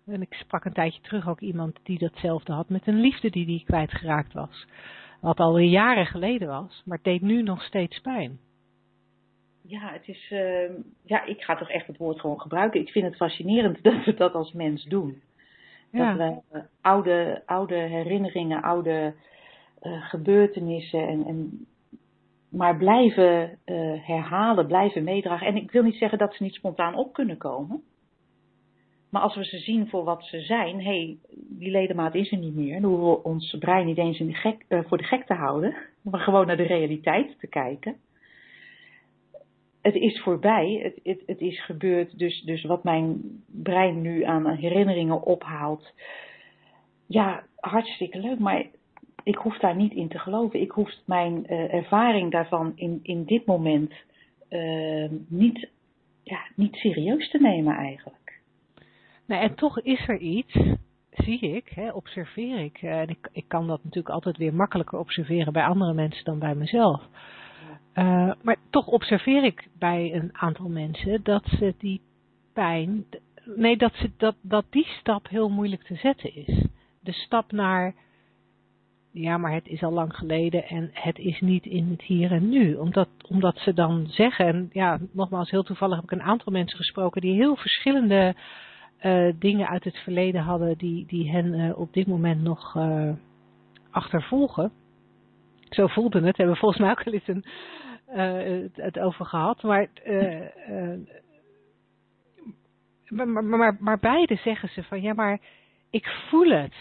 [0.06, 3.46] En ik sprak een tijdje terug ook iemand die datzelfde had met een liefde die
[3.46, 4.66] die kwijtgeraakt was.
[5.20, 8.38] Wat alweer jaren geleden was, maar deed nu nog steeds pijn
[9.66, 10.70] ja, het is, uh,
[11.02, 12.80] ja, ik ga toch echt het woord gewoon gebruiken.
[12.80, 15.22] Ik vind het fascinerend dat we dat als mens doen.
[15.90, 16.14] Ja.
[16.14, 19.14] Dat we uh, oude, oude herinneringen, oude
[19.82, 21.66] uh, gebeurtenissen en, en
[22.48, 23.58] maar blijven
[24.00, 25.46] herhalen, blijven meedragen.
[25.46, 27.82] En ik wil niet zeggen dat ze niet spontaan op kunnen komen.
[29.10, 32.38] Maar als we ze zien voor wat ze zijn, hé, hey, die ledemaat is er
[32.38, 32.80] niet meer.
[32.80, 35.76] Dan hoeven we ons brein niet eens in de gek, voor de gek te houden,
[36.02, 37.96] maar gewoon naar de realiteit te kijken
[39.84, 42.18] het is voorbij, het, het, het, is gebeurd.
[42.18, 45.92] Dus, dus wat mijn brein nu aan herinneringen ophaalt.
[47.06, 48.66] Ja, hartstikke leuk, maar
[49.22, 50.60] ik hoef daar niet in te geloven.
[50.60, 53.92] Ik hoef mijn uh, ervaring daarvan in, in dit moment
[54.50, 55.68] uh, niet,
[56.22, 58.40] ja, niet serieus te nemen eigenlijk.
[59.26, 60.58] Nee, en toch is er iets,
[61.10, 62.78] zie ik, hè, observeer ik.
[62.82, 66.38] Eh, en ik, ik kan dat natuurlijk altijd weer makkelijker observeren bij andere mensen dan
[66.38, 67.02] bij mezelf.
[67.94, 72.00] Uh, maar toch observeer ik bij een aantal mensen dat ze die
[72.52, 73.04] pijn,
[73.44, 76.66] nee, dat, ze, dat, dat die stap heel moeilijk te zetten is.
[77.00, 77.94] De stap naar,
[79.10, 82.48] ja, maar het is al lang geleden en het is niet in het hier en
[82.48, 82.74] nu.
[82.74, 86.78] Omdat, omdat ze dan zeggen, en ja, nogmaals, heel toevallig heb ik een aantal mensen
[86.78, 88.34] gesproken die heel verschillende
[89.02, 92.76] uh, dingen uit het verleden hadden die, die hen uh, op dit moment nog
[93.90, 94.72] achtervolgen.
[95.74, 96.36] Zo voelde het.
[96.36, 97.44] Hebben we volgens mij ook al eens een,
[98.08, 99.62] uh, het, over gehad.
[99.62, 99.88] Maar,
[103.08, 105.40] maar, maar, maar, maar, beide zeggen ze van ja, maar
[105.90, 106.74] ik voel het.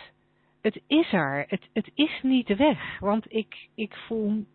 [0.62, 1.46] Het is er.
[1.48, 3.00] Het, het is niet weg.
[3.00, 4.46] Want ik, ik voel.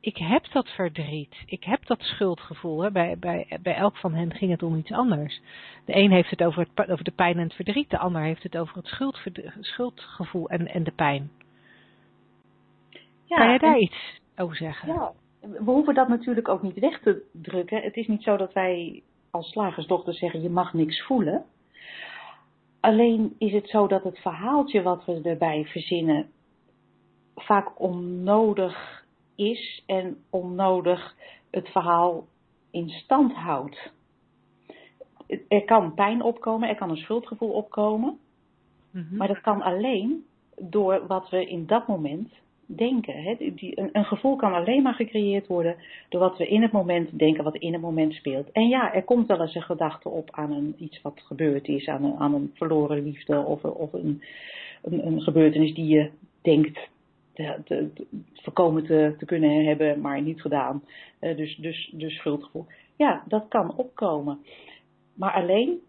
[0.00, 1.34] Ik heb dat verdriet.
[1.46, 2.82] Ik heb dat schuldgevoel.
[2.82, 2.90] Hè.
[2.90, 5.40] Bij, bij, bij elk van hen ging het om iets anders.
[5.84, 7.90] De een heeft het over, het over de pijn en het verdriet.
[7.90, 8.96] De ander heeft het over het
[9.60, 11.30] schuldgevoel en, en de pijn.
[13.34, 14.88] Ja, kan je daar iets over zeggen?
[14.88, 17.82] Ja, we hoeven dat natuurlijk ook niet weg te drukken.
[17.82, 21.44] Het is niet zo dat wij als slagersdochter zeggen je mag niks voelen.
[22.80, 26.30] Alleen is het zo dat het verhaaltje wat we erbij verzinnen
[27.34, 31.16] vaak onnodig is en onnodig
[31.50, 32.26] het verhaal
[32.70, 33.92] in stand houdt.
[35.48, 38.18] Er kan pijn opkomen, er kan een schuldgevoel opkomen,
[38.90, 39.16] mm -hmm.
[39.16, 40.24] maar dat kan alleen
[40.56, 42.32] door wat we in dat moment
[42.66, 43.22] denken.
[43.22, 43.36] Hè?
[43.92, 45.76] Een, gevoel kan alleen maar gecreëerd worden
[46.08, 48.52] door wat we in het moment denken, wat in het moment speelt.
[48.52, 51.86] En ja, er komt wel eens een gedachte op aan een, iets wat gebeurd is,
[51.86, 54.22] aan een, aan een verloren liefde of, of een,
[54.82, 56.10] een, gebeurtenis die je
[56.42, 56.88] denkt
[57.32, 57.90] te, te,
[58.32, 60.82] voorkomen te, kunnen hebben, maar niet gedaan.
[61.20, 62.66] Uh, dus, dus, dus schuldgevoel.
[62.96, 64.38] Ja, dat kan opkomen.
[65.14, 65.80] Maar alleen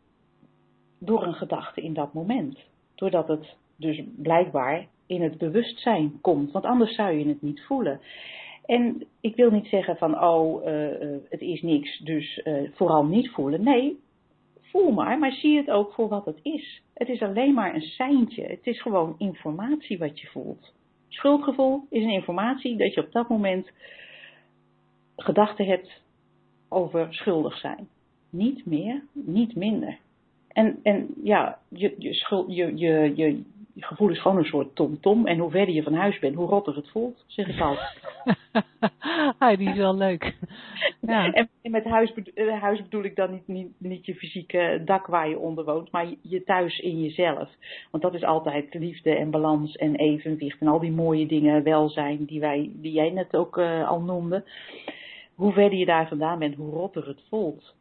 [0.98, 2.60] door een gedachte in dat moment.
[2.96, 6.52] Doordat het dus blijkbaar in het bewustzijn komt.
[6.52, 8.00] Want anders zou je het niet voelen.
[8.66, 10.88] En ik wil niet zeggen van, oh, uh,
[11.30, 13.64] het is niks, dus uh, vooral niet voelen.
[13.64, 14.00] Nee,
[14.62, 16.82] voel maar, maar zie het ook voor wat het is.
[16.94, 18.44] Het is alleen maar een seintje.
[18.44, 20.74] Het is gewoon informatie wat je voelt.
[21.08, 23.72] Schuldgevoel is een informatie dat je op dat moment
[25.16, 26.02] gedachten hebt
[26.70, 27.88] over schuldig zijn.
[28.30, 29.98] Niet meer, niet minder.
[30.48, 33.44] En, en ja, je, je, schuld, je, je, je,
[33.76, 35.28] je gevoel is gewoon een soort tom-tom.
[35.28, 38.00] En hoe verder je van huis bent, hoe rotter het voelt, zeg ik altijd.
[39.40, 40.24] ah, die is wel leuk.
[41.00, 41.34] Ja.
[41.34, 45.30] En met huis, eh, huis bedoel ik dan niet, niet, niet je fysieke dak waar
[45.30, 47.50] je onder woont, maar je thuis in jezelf.
[47.92, 52.26] Want dat is altijd liefde en balans en evenwicht en al die mooie dingen, welzijn
[52.26, 54.44] die, wij, die jij net ook uh, al noemde.
[55.36, 57.76] Hoe verder je daar vandaan bent, hoe rotter het voelt.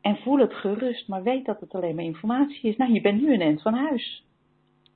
[0.00, 2.76] En voel het gerust, maar weet dat het alleen maar informatie is.
[2.76, 4.24] Nou, je bent nu een end van huis.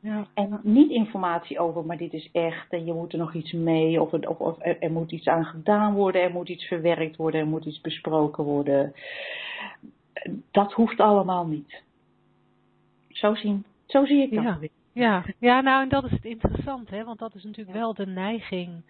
[0.00, 0.26] Ja.
[0.34, 4.00] En niet informatie over, maar dit is echt en je moet er nog iets mee,
[4.00, 7.40] of, of, of er, er, moet iets aan gedaan worden, er moet iets verwerkt worden,
[7.40, 8.94] er moet iets besproken worden.
[10.50, 11.82] Dat hoeft allemaal niet.
[13.08, 14.42] Zo, zien, zo zie ik dat.
[14.42, 14.58] Ja.
[14.92, 15.24] Ja.
[15.38, 17.04] ja, nou en dat is het interessant, hè?
[17.04, 18.82] want dat is natuurlijk wel de neiging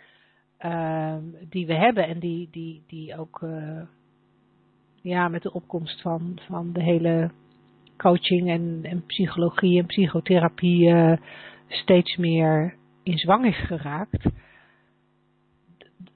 [0.60, 1.16] uh,
[1.48, 3.80] die we hebben en die, die, die ook uh,
[5.00, 7.30] ja, met de opkomst van, van de hele
[8.00, 11.16] coaching en, en psychologie en psychotherapie uh,
[11.68, 14.28] steeds meer in zwang is geraakt.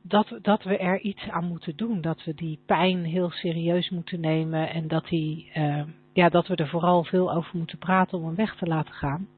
[0.02, 2.00] Dat, dat we er iets aan moeten doen.
[2.00, 4.70] Dat we die pijn heel serieus moeten nemen.
[4.70, 8.34] En dat, die, uh, ja, dat we er vooral veel over moeten praten om hem
[8.34, 9.28] weg te laten gaan.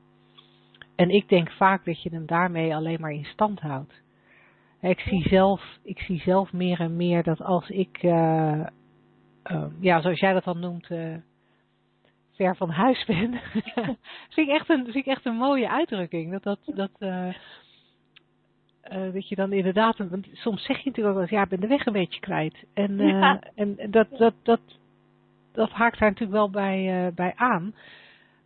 [0.97, 4.05] En ik denk vaak dat je hem daarmee alleen maar in stand houdt.
[4.81, 8.67] Ik zie zelf, ik zie zelf meer en meer dat als ik, uh,
[9.81, 10.89] ja, zoals jij dat dan noemt,
[12.37, 13.41] ver van huis ben.
[14.35, 16.33] vind, ik echt een, vind ik echt een mooie uitdrukking.
[16.33, 17.35] Dat, dat, dat, uh,
[18.93, 21.49] uh, dat je dan inderdaad, want soms zeg je natuurlijk ook wel eens, ja, ik
[21.49, 22.65] ben de weg een beetje kwijt.
[22.75, 23.41] En, uh, ja.
[23.55, 24.61] en dat, dat, dat,
[25.53, 27.75] dat haakt daar natuurlijk wel bij, bij aan.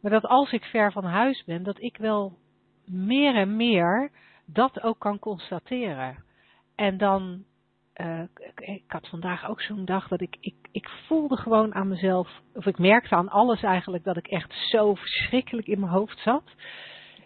[0.00, 2.38] Maar dat als ik ver van huis ben, dat ik wel
[2.86, 4.10] meer en meer
[4.44, 6.24] dat ook kan constateren.
[6.74, 7.44] En dan
[8.00, 8.22] uh,
[8.56, 12.66] ik had vandaag ook zo'n dag dat ik, ik, ik voelde gewoon aan mezelf, of
[12.66, 16.44] ik merkte aan alles eigenlijk dat ik echt zo verschrikkelijk in mijn hoofd zat.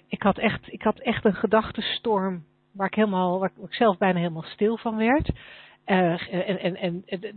[0.09, 4.19] Ik had echt, ik had echt een gedachtenstorm waar ik helemaal, waar ik zelf bijna
[4.19, 5.31] helemaal stil van werd.
[5.87, 7.37] Uh, en, en, en,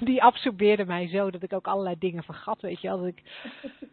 [0.08, 2.60] die absorbeerde mij zo dat ik ook allerlei dingen vergat.
[2.60, 3.22] Weet je, als ik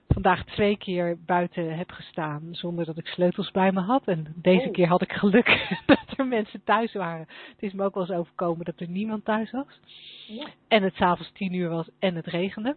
[0.07, 4.07] vandaag twee keer buiten heb gestaan zonder dat ik sleutels bij me had.
[4.07, 4.73] En deze oh.
[4.73, 7.27] keer had ik geluk dat er mensen thuis waren.
[7.51, 9.79] Het is me ook wel eens overkomen dat er niemand thuis was.
[10.27, 10.47] Ja.
[10.67, 12.75] En het s'avonds tien uur was en het regende.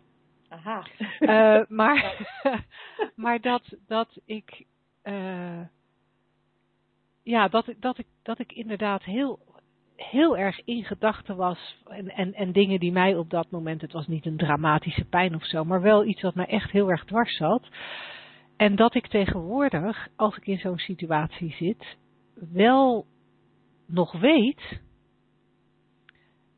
[0.49, 0.87] Aha.
[1.21, 2.27] Uh, maar,
[3.15, 4.65] maar dat, dat ik.
[5.05, 5.61] Uh,
[7.23, 9.39] ja, dat, dat, ik, dat ik inderdaad heel
[10.11, 13.93] heel erg in gedachten was en, en, en dingen die mij op dat moment, het
[13.93, 17.05] was niet een dramatische pijn of zo, maar wel iets wat mij echt heel erg
[17.05, 17.69] dwars zat.
[18.57, 21.97] En dat ik tegenwoordig, als ik in zo'n situatie zit,
[22.53, 23.07] wel
[23.87, 24.81] nog weet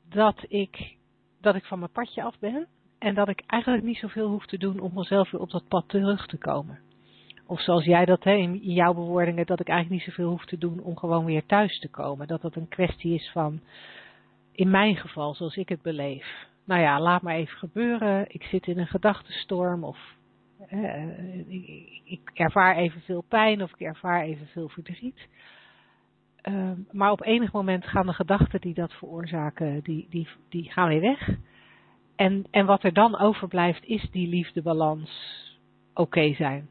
[0.09, 0.96] dat ik,
[1.40, 4.59] dat ik van mijn padje af ben en dat ik eigenlijk niet zoveel hoef te
[4.59, 6.83] doen om mezelf weer op dat pad terug te komen.
[7.46, 10.59] Of zoals jij dat hè, in, jouw bewoordingen, dat ik eigenlijk niet zoveel hoef te
[10.59, 12.26] doen om gewoon weer thuis te komen.
[12.26, 13.61] Dat dat een kwestie is van,
[14.52, 16.46] in mijn geval, zoals ik het beleef.
[16.64, 18.24] Nou ja, laat maar even gebeuren.
[18.28, 19.98] Ik zit in een gedachtenstorm of
[20.72, 21.48] uh,
[22.04, 25.28] ik, ervaar evenveel pijn of ik ervaar evenveel verdriet.
[26.48, 30.88] Uh, maar op enig moment gaan de gedachten die dat veroorzaken, die, die, die gaan
[30.88, 31.28] weer weg.
[32.16, 35.11] En, en wat er dan overblijft is die liefdebalans
[35.94, 36.68] oké zijn.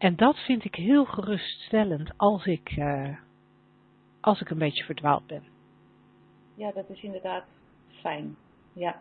[0.00, 3.16] En dat vind ik heel geruststellend als ik, uh,
[4.20, 5.42] als ik een beetje verdwaald ben.
[6.54, 7.44] Ja, dat is inderdaad
[7.88, 8.36] fijn.
[8.72, 9.00] Ja.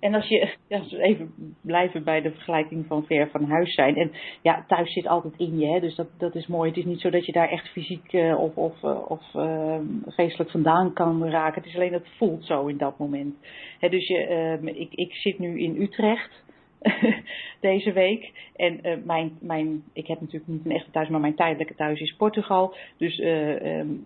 [0.00, 3.96] En als je, ja, even blijven bij de vergelijking van ver van huis zijn.
[3.96, 4.12] En
[4.42, 6.68] ja, thuis zit altijd in je, hè, dus dat, dat is mooi.
[6.68, 9.78] Het is niet zo dat je daar echt fysiek uh, of, of, uh, of uh,
[10.06, 11.60] geestelijk vandaan kan raken.
[11.62, 13.34] Het is alleen, het voelt zo in dat moment.
[13.78, 16.42] Hè, dus je, ik, ik zit nu in Utrecht.
[17.60, 18.50] deze week.
[18.56, 22.00] En uh, mijn, mijn, ik heb natuurlijk niet een echte thuis, maar mijn tijdelijke thuis
[22.00, 22.74] is Portugal.
[22.96, 24.04] Dus uh, um,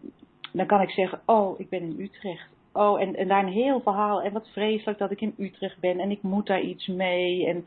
[0.53, 2.49] dan kan ik zeggen, oh, ik ben in Utrecht.
[2.72, 4.22] Oh, en, en daar een heel verhaal.
[4.22, 7.47] En wat vreselijk dat ik in Utrecht ben en ik moet daar iets mee.
[7.47, 7.66] En,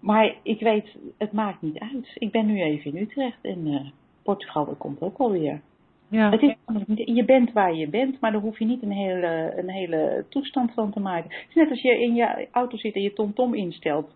[0.00, 2.10] maar ik weet, het maakt niet uit.
[2.14, 3.80] Ik ben nu even in Utrecht en uh,
[4.22, 5.60] Portugal, komt ook alweer.
[6.14, 6.30] Ja.
[6.30, 6.54] Het is,
[7.14, 10.72] je bent waar je bent, maar daar hoef je niet een hele, een hele toestand
[10.72, 11.30] van te maken.
[11.30, 14.10] Het is net als je in je auto zit en je tomtom instelt.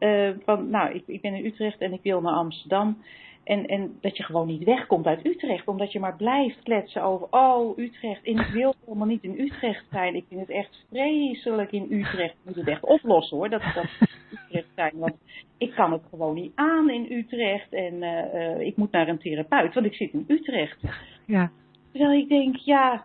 [0.00, 2.96] Uh, van, nou, ik, ik ben in Utrecht en ik wil naar Amsterdam.
[3.44, 7.26] En, en dat je gewoon niet wegkomt uit Utrecht, omdat je maar blijft kletsen over,
[7.30, 10.14] oh Utrecht, en ik wil helemaal niet in Utrecht zijn.
[10.14, 12.34] Ik vind het echt vreselijk in Utrecht.
[12.34, 13.86] Ik moet het echt oplossen hoor, dat, dat
[14.32, 14.92] Utrecht zijn.
[14.94, 15.14] Want
[15.58, 19.74] ik kan het gewoon niet aan in Utrecht en uh, ik moet naar een therapeut,
[19.74, 20.78] want ik zit in Utrecht.
[21.26, 21.50] Ja.
[21.90, 23.04] Terwijl ik denk, ja,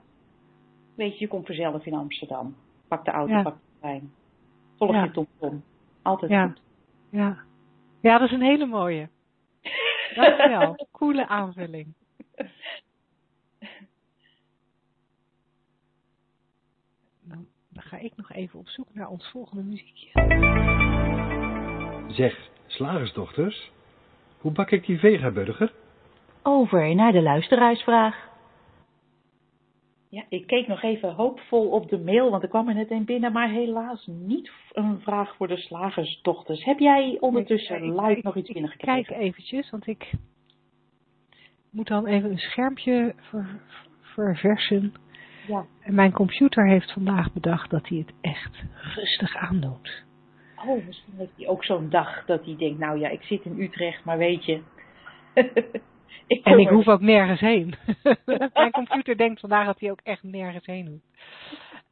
[0.95, 2.55] weet je, je komt vanzelf in Amsterdam.
[2.87, 4.11] Pak de auto, pak de trein.
[4.77, 5.03] Volg ja.
[5.03, 5.63] je tomtom.
[6.01, 6.47] Altijd ja.
[6.47, 6.61] goed.
[7.09, 7.37] Ja.
[8.01, 9.09] ja, dat is een hele mooie.
[10.21, 10.87] Dankjewel.
[10.97, 11.93] Coole aanvulling.
[17.21, 20.09] Dan, dan ga ik nog even op zoek naar ons volgende muziekje.
[22.07, 23.71] Zeg, slagersdochters,
[24.37, 25.73] hoe bak ik die vegaburger?
[26.43, 28.28] Over naar de luisteraarsvraag.
[30.11, 33.05] Ja, ik keek nog even hoopvol op de mail, want er kwam er net een
[33.05, 36.63] binnen, maar helaas niet een vraag voor de slagersdochters.
[36.63, 39.05] Heb jij ondertussen live nog iets binnengekregen?
[39.05, 40.11] Kijk eventjes, want ik
[41.69, 43.61] moet dan even een schermpje ver,
[44.01, 44.93] verversen.
[45.47, 45.65] Ja.
[45.79, 48.63] En mijn computer heeft vandaag bedacht dat hij het echt
[48.95, 50.03] rustig aandoet.
[50.67, 53.61] Oh, misschien heeft hij ook zo'n dag dat hij denkt, nou ja, ik zit in
[53.61, 54.61] Utrecht, maar weet je,
[56.27, 57.75] ik en ik hoef ook nergens heen.
[58.53, 61.07] Mijn computer denkt vandaag dat hij ook echt nergens heen hoeft.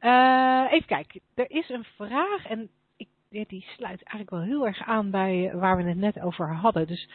[0.00, 1.20] Uh, even kijken.
[1.34, 3.08] Er is een vraag en ik,
[3.48, 6.86] die sluit eigenlijk wel heel erg aan bij waar we het net over hadden.
[6.86, 7.08] Dus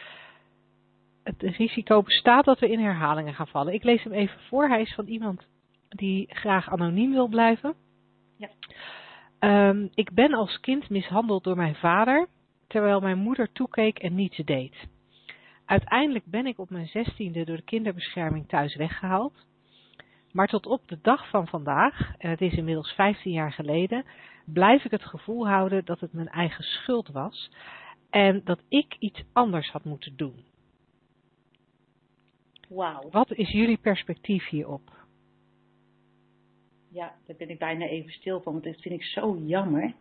[1.22, 3.74] het risico bestaat dat we in herhalingen gaan vallen.
[3.74, 4.68] Ik lees hem even voor.
[4.68, 5.46] Hij is van iemand
[5.88, 7.74] die graag anoniem wil blijven.
[8.36, 8.48] Ja.
[9.68, 12.26] Um, ik ben als kind mishandeld door mijn vader,
[12.66, 14.74] terwijl mijn moeder toekeek en niets deed.
[15.74, 19.46] Uiteindelijk ben ik op mijn zestiende door de kinderbescherming thuis weggehaald.
[20.32, 24.04] Maar tot op de dag van vandaag, en het is inmiddels 15 jaar geleden,
[24.44, 27.50] blijf ik het gevoel houden dat het mijn eigen schuld was
[28.10, 30.44] en dat ik iets anders had moeten doen.
[32.68, 33.10] Wauw.
[33.10, 34.90] Wat is jullie perspectief hierop?
[36.88, 39.94] Ja, daar ben ik bijna even stil van, want dit vind ik zo jammer.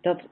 [0.00, 0.22] Dat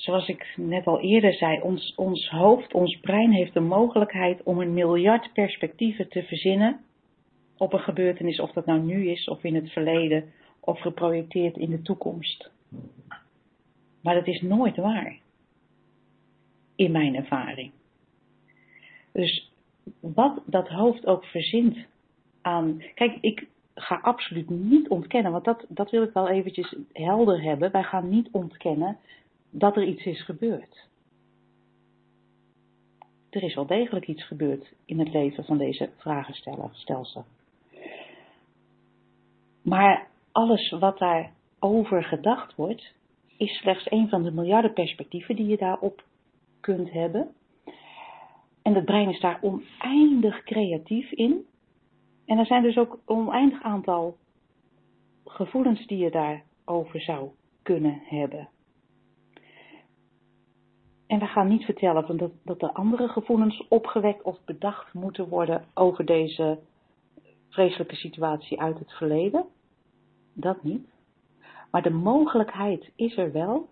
[0.00, 4.60] zoals ik net al eerder zei, ons, ons hoofd, ons brein heeft de mogelijkheid om
[4.60, 6.80] een miljard perspectieven te verzinnen
[7.56, 11.70] op een gebeurtenis, of dat nou nu is of in het verleden of geprojecteerd in
[11.70, 12.50] de toekomst.
[14.02, 15.18] Maar dat is nooit waar.
[16.74, 17.70] In mijn ervaring.
[19.12, 19.50] Dus
[20.00, 21.76] wat dat hoofd ook verzint
[22.40, 22.82] aan.
[22.94, 27.72] Kijk, ik ga absoluut niet ontkennen, want dat, dat wil ik wel eventjes helder hebben.
[27.72, 28.98] Wij gaan niet ontkennen
[29.50, 30.88] dat er iets is gebeurd.
[33.30, 37.24] Er is wel degelijk iets gebeurd in het leven van deze vragenstelsel.
[39.62, 42.92] Maar alles wat daarover gedacht wordt,
[43.36, 46.04] is slechts een van de miljarden perspectieven die je daarop
[46.60, 47.34] kunt hebben.
[48.62, 51.46] En het brein is daar oneindig creatief in.
[52.24, 54.16] En er zijn dus ook een oneindig aantal
[55.24, 57.30] gevoelens die je daarover zou
[57.62, 58.48] kunnen hebben.
[61.10, 65.64] En we gaan niet vertellen dat, dat er andere gevoelens opgewekt of bedacht moeten worden
[65.74, 66.58] over deze
[67.48, 69.46] vreselijke situatie uit het verleden.
[70.32, 70.88] Dat niet.
[71.70, 73.68] Maar de mogelijkheid is er wel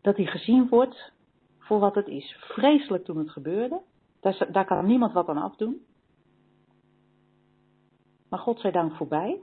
[0.00, 1.12] dat die gezien wordt
[1.58, 2.36] voor wat het is.
[2.40, 3.80] Vreselijk toen het gebeurde.
[4.20, 5.84] Daar, daar kan niemand wat aan afdoen.
[8.28, 9.40] Maar God zij dank voorbij.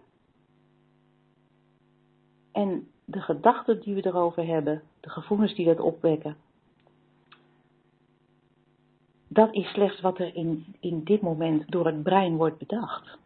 [2.52, 6.36] En de gedachten die we erover hebben, de gevoelens die dat opwekken,
[9.28, 13.18] dat is slechts wat er in, in dit moment door het brein wordt bedacht.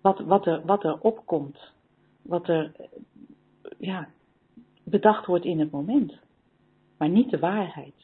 [0.00, 1.72] Wat, wat, er, wat er opkomt,
[2.22, 2.72] wat er
[3.78, 4.08] ja,
[4.84, 6.18] bedacht wordt in het moment,
[6.96, 7.94] maar niet de waarheid.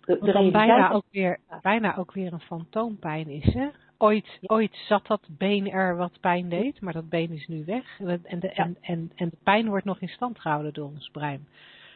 [0.00, 3.68] De, de bijna, ook weer, bijna ook weer een fantoompijn is, hè?
[4.00, 8.00] Ooit, ooit zat dat been er wat pijn deed, maar dat been is nu weg.
[8.00, 11.46] En de, en, en, en de pijn wordt nog in stand gehouden door ons brein.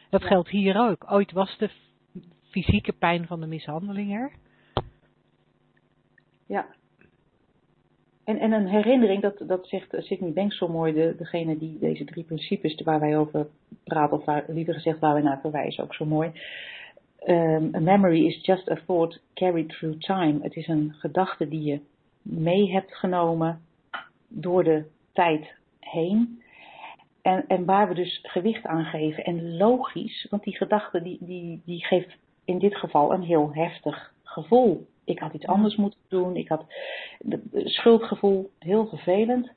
[0.09, 1.11] Dat geldt hier ook.
[1.11, 1.69] Ooit was de
[2.49, 4.31] fysieke pijn van de mishandeling er.
[6.45, 6.65] Ja.
[8.23, 12.05] En, en een herinnering, dat, dat zegt Sidney Banks zo mooi, de, degene die deze
[12.05, 13.47] drie principes waar wij over
[13.83, 16.31] praten, of waar, liever gezegd waar we naar verwijzen, ook zo mooi.
[17.27, 20.39] Um, a memory is just a thought carried through time.
[20.41, 21.79] Het is een gedachte die je
[22.25, 23.61] mee hebt genomen
[24.27, 26.43] door de tijd heen.
[27.21, 29.23] En, en waar we dus gewicht aan geven.
[29.23, 34.13] En logisch, want die gedachte die, die, die geeft in dit geval een heel heftig
[34.23, 34.87] gevoel.
[35.03, 36.35] Ik had iets anders moeten doen.
[36.35, 36.65] Ik had
[37.51, 39.51] schuldgevoel, heel vervelend.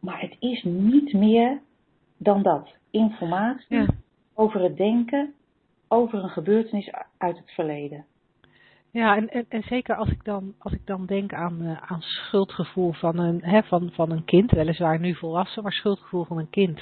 [0.00, 1.60] Maar het is niet meer
[2.16, 2.68] dan dat.
[2.90, 3.86] Informatie
[4.34, 5.34] over het denken,
[5.88, 8.04] over een gebeurtenis uit het verleden.
[8.92, 12.00] Ja, en, en, en, zeker als ik dan, als ik dan denk aan, uh, aan
[12.00, 16.50] schuldgevoel van een, hè, van, van een kind, weliswaar nu volwassen, maar schuldgevoel van een
[16.50, 16.80] kind.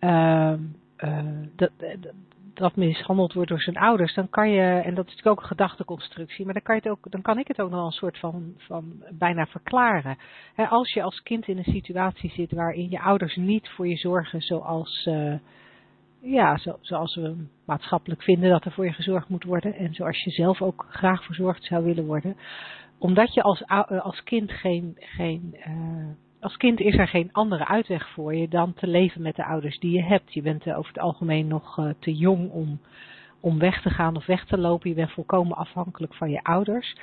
[0.00, 0.54] Uh,
[0.98, 1.18] uh,
[1.56, 1.70] dat,
[2.54, 5.56] dat mishandeld wordt door zijn ouders, dan kan je, en dat is natuurlijk ook een
[5.56, 8.18] gedachteconstructie, maar dan kan, je het ook, dan kan ik het ook nog een soort
[8.18, 10.18] van, van bijna verklaren.
[10.68, 14.40] als je als kind in een situatie zit waarin je ouders niet voor je zorgen
[14.40, 15.08] zoals,
[16.24, 20.24] ja, zo, zoals we maatschappelijk vinden dat er voor je gezorgd moet worden en zoals
[20.24, 22.36] je zelf ook graag verzorgd zou willen worden,
[22.98, 23.66] omdat je als,
[24.02, 26.08] als kind geen, geen uh,
[26.40, 29.78] als kind is er geen andere uitweg voor je dan te leven met de ouders
[29.78, 30.34] die je hebt.
[30.34, 32.80] Je bent over het algemeen nog te jong om,
[33.40, 34.88] om weg te gaan of weg te lopen.
[34.88, 36.96] Je bent volkomen afhankelijk van je ouders.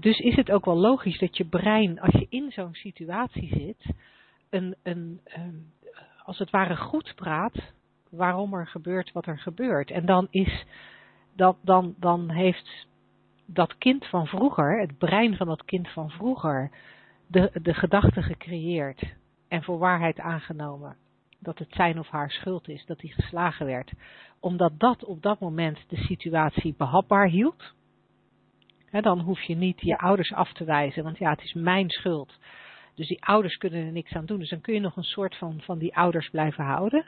[0.00, 3.94] Dus is het ook wel logisch dat je brein, als je in zo'n situatie zit,
[4.50, 5.20] een, een,
[6.24, 7.74] als het ware goed praat
[8.16, 9.90] waarom er gebeurt wat er gebeurt.
[9.90, 10.64] En dan is
[11.36, 12.86] dat, dan, dan heeft
[13.46, 16.70] dat kind van vroeger, het brein van dat kind van vroeger,
[17.26, 19.14] de, de gedachte gecreëerd
[19.48, 20.96] en voor waarheid aangenomen
[21.38, 23.92] dat het zijn of haar schuld is dat hij geslagen werd,
[24.40, 27.74] omdat dat op dat moment de situatie behapbaar hield.
[28.90, 32.38] dan hoef je niet je ouders af te wijzen, want ja, het is mijn schuld.
[32.94, 34.38] Dus die ouders kunnen er niks aan doen.
[34.38, 37.04] Dus dan kun je nog een soort van, van die ouders blijven houden.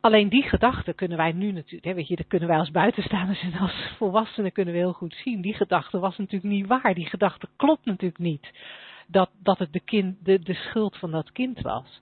[0.00, 3.42] Alleen die gedachten kunnen wij nu natuurlijk, hè, weet je, dat kunnen wij als buitenstaanders
[3.42, 5.40] en als volwassenen kunnen we heel goed zien.
[5.40, 6.94] Die gedachte was natuurlijk niet waar.
[6.94, 8.50] Die gedachte klopt natuurlijk niet.
[9.06, 11.98] Dat, dat het de, kind, de, de schuld van dat kind was.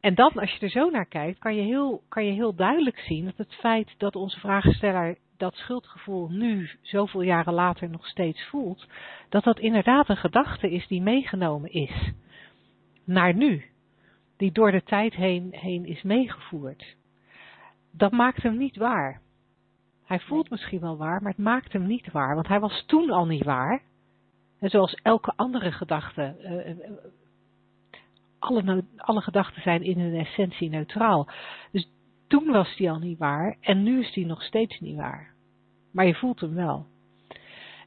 [0.00, 2.98] En dan, als je er zo naar kijkt, kan je, heel, kan je heel duidelijk
[2.98, 8.46] zien dat het feit dat onze vraagsteller dat schuldgevoel nu, zoveel jaren later, nog steeds
[8.46, 8.86] voelt,
[9.28, 12.12] dat dat inderdaad een gedachte is die meegenomen is
[13.04, 13.71] naar nu
[14.42, 16.96] die door de tijd heen, heen is meegevoerd.
[17.92, 19.20] Dat maakt hem niet waar.
[20.04, 23.10] Hij voelt misschien wel waar, maar het maakt hem niet waar, want hij was toen
[23.10, 23.82] al niet waar.
[24.58, 26.90] En zoals elke andere gedachte, uh,
[28.38, 31.28] alle, alle gedachten zijn in hun essentie neutraal.
[31.70, 31.88] Dus
[32.26, 35.34] toen was die al niet waar en nu is die nog steeds niet waar.
[35.90, 36.86] Maar je voelt hem wel.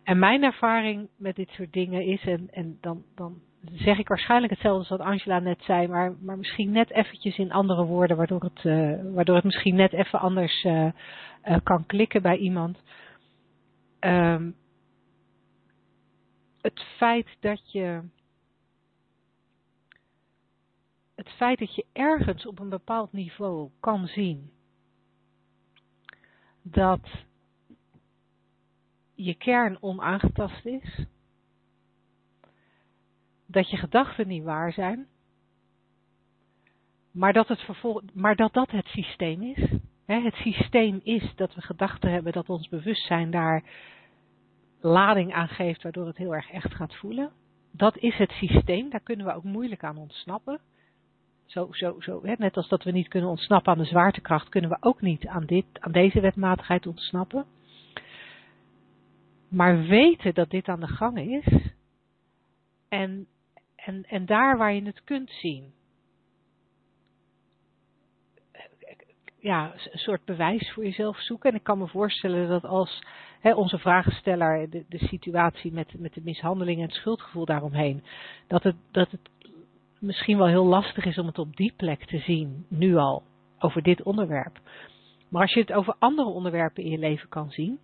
[0.03, 3.41] En mijn ervaring met dit soort dingen is, en, en dan, dan
[3.73, 7.51] zeg ik waarschijnlijk hetzelfde als wat Angela net zei, maar, maar misschien net eventjes in
[7.51, 10.85] andere woorden, waardoor het, uh, waardoor het misschien net even anders uh,
[11.45, 12.77] uh, kan klikken bij iemand.
[13.99, 14.55] Um,
[16.61, 18.01] het feit dat je
[21.15, 24.51] het feit dat je ergens op een bepaald niveau kan zien
[26.61, 27.09] dat
[29.15, 31.05] je kern onaangetast is,
[33.45, 35.07] dat je gedachten niet waar zijn,
[37.11, 39.69] maar dat, het vervol maar dat dat het systeem is.
[40.05, 43.63] het systeem is dat we gedachten hebben dat ons bewustzijn daar
[44.79, 47.31] lading aan geeft, waardoor het heel erg echt gaat voelen.
[47.71, 50.59] Dat is het systeem, daar kunnen we ook moeilijk aan ontsnappen.
[51.45, 54.77] Zo, zo, zo, net als dat we niet kunnen ontsnappen aan de zwaartekracht, kunnen we
[54.79, 57.45] ook niet aan, dit, aan deze wetmatigheid ontsnappen.
[59.47, 61.73] Maar weten dat dit aan de gang is
[62.89, 63.27] en
[63.85, 65.73] en, en daar waar je het kunt zien.
[69.39, 71.49] Ja, een soort bewijs voor jezelf zoeken.
[71.49, 73.03] En ik kan me voorstellen dat als
[73.39, 78.03] hè, onze vragensteller de, de situatie met, met de mishandeling en het schuldgevoel daaromheen,
[78.47, 79.29] dat het, dat het
[79.99, 83.23] misschien wel heel lastig is om het op die plek te zien, nu al,
[83.59, 84.59] over dit onderwerp.
[85.29, 87.79] Maar als je het over andere onderwerpen in je leven kan zien,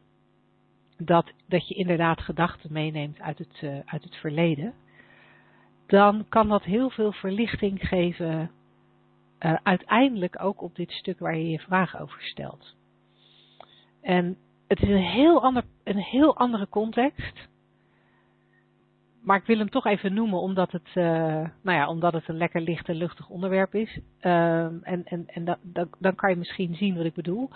[0.97, 4.73] dat, dat je inderdaad gedachten meeneemt uit het, uh, uit het verleden,
[5.91, 8.51] dan kan dat heel veel verlichting geven,
[9.39, 12.75] uh, uiteindelijk ook op dit stuk waar je je vraag over stelt.
[14.01, 14.37] En
[14.67, 17.49] het is een heel, ander, een heel andere context.
[19.21, 21.03] Maar ik wil hem toch even noemen omdat het, uh,
[21.61, 23.99] nou ja, omdat het een lekker licht en luchtig onderwerp is.
[24.21, 27.49] Uh, en en, en da, da, dan kan je misschien zien wat ik bedoel.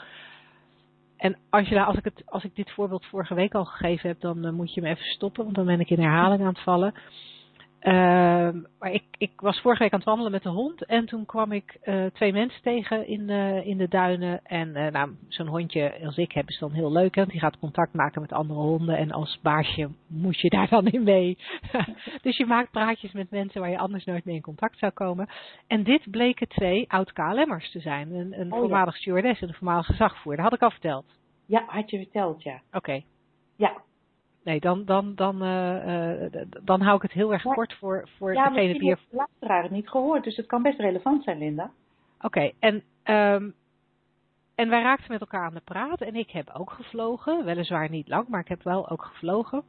[1.17, 4.51] En als ik, het, als ik dit voorbeeld vorige week al gegeven heb, dan uh,
[4.51, 6.93] moet je me even stoppen, want dan ben ik in herhaling aan het vallen.
[7.79, 11.25] Ehm, maar ik, ik was vorige week aan het wandelen met de hond en toen
[11.25, 14.39] kwam ik uh, twee mensen tegen in, uh, in de duinen.
[14.43, 17.59] En uh, nou, zo'n hondje als ik heb is dan heel leuk, want die gaat
[17.59, 18.97] contact maken met andere honden.
[18.97, 21.37] En als baasje moet je daar dan in mee.
[22.21, 25.29] dus je maakt praatjes met mensen waar je anders nooit mee in contact zou komen.
[25.67, 28.11] En dit bleken twee oud-KLM'ers te zijn.
[28.11, 28.99] Een, een oh, voormalig ja.
[28.99, 30.43] stewardess en een voormalig gezagvoerder.
[30.43, 31.05] Dat had ik al verteld.
[31.45, 32.55] Ja, had je verteld, ja.
[32.67, 32.77] Oké.
[32.77, 33.05] Okay.
[33.55, 33.81] Ja,
[34.45, 37.53] nee, dan, dan, dan, uh, uh, dan hou ik het heel erg ja.
[37.53, 38.83] kort voor, voor ja, degene die...
[38.83, 41.71] Ja, de luisteraar het niet gehoord, dus het kan best relevant zijn, Linda.
[42.17, 42.75] Oké, okay, en,
[43.15, 43.53] um,
[44.55, 48.07] en wij raakten met elkaar aan de praat en ik heb ook gevlogen, weliswaar niet
[48.07, 49.63] lang, maar ik heb wel ook gevlogen.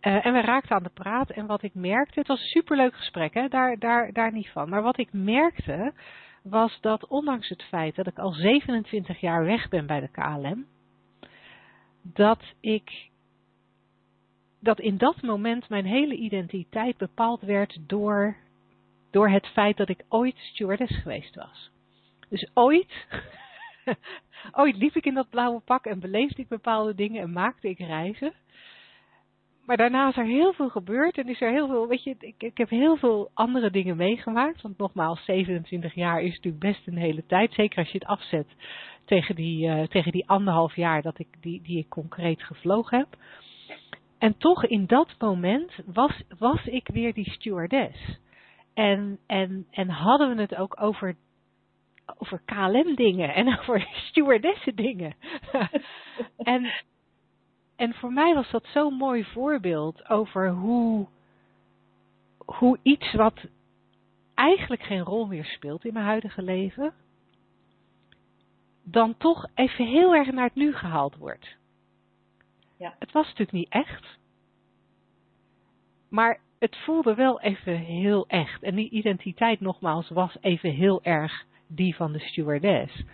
[0.00, 2.94] Uh, en we raakten aan de praat en wat ik merkte, het was een superleuk
[2.94, 4.68] gesprek, hè, daar, daar, daar niet van.
[4.68, 5.92] Maar wat ik merkte,
[6.42, 10.66] was dat ondanks het feit dat ik al 27 jaar weg ben bij de KLM,
[12.02, 13.10] dat ik
[14.66, 18.36] dat in dat moment mijn hele identiteit bepaald werd door,
[19.10, 21.70] door het feit dat ik ooit stewardess geweest was.
[22.28, 23.06] Dus ooit,
[24.60, 27.78] ooit liep ik in dat blauwe pak en beleefde ik bepaalde dingen en maakte ik
[27.78, 28.32] reizen.
[29.66, 32.34] Maar daarna is er heel veel gebeurd en is er heel veel, weet je, ik,
[32.38, 34.62] ik heb heel veel andere dingen meegemaakt.
[34.62, 37.52] Want nogmaals, 27 jaar is natuurlijk best een hele tijd.
[37.52, 38.46] Zeker als je het afzet
[39.04, 43.08] tegen die, uh, tegen die anderhalf jaar dat ik, die, die ik concreet gevlogen heb.
[44.18, 48.18] En toch in dat moment was, was ik weer die stewardess.
[48.74, 51.16] En, en, en hadden we het ook over,
[52.18, 55.14] over KLM dingen en over stewardessen dingen.
[56.36, 56.72] en,
[57.76, 61.06] en voor mij was dat zo'n mooi voorbeeld over hoe,
[62.44, 63.46] hoe iets wat
[64.34, 66.94] eigenlijk geen rol meer speelt in mijn huidige leven,
[68.82, 71.56] dan toch even heel erg naar het nu gehaald wordt.
[72.76, 72.94] Ja.
[72.98, 74.18] Het was natuurlijk niet echt.
[76.08, 78.62] Maar het voelde wel even heel echt.
[78.62, 83.04] En die identiteit nogmaals was even heel erg die van de stewardess.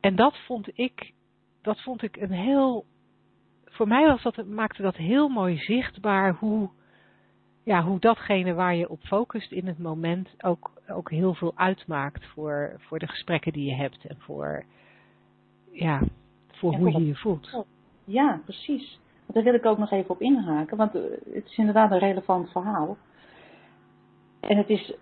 [0.00, 1.12] En dat vond ik,
[1.62, 2.84] dat vond ik een heel,
[3.64, 6.70] voor mij was dat, maakte dat heel mooi zichtbaar hoe,
[7.64, 12.24] ja, hoe datgene waar je op focust in het moment ook, ook heel veel uitmaakt
[12.24, 14.64] voor, voor de gesprekken die je hebt en voor,
[15.70, 16.02] ja,
[16.52, 17.64] voor Ja, hoe je je voelt.
[18.06, 18.98] Ja, precies.
[19.18, 21.02] Want daar wil ik ook nog even op inhaken, want eh,
[21.32, 22.96] het is inderdaad een relevant verhaal.
[24.40, 24.94] En het is,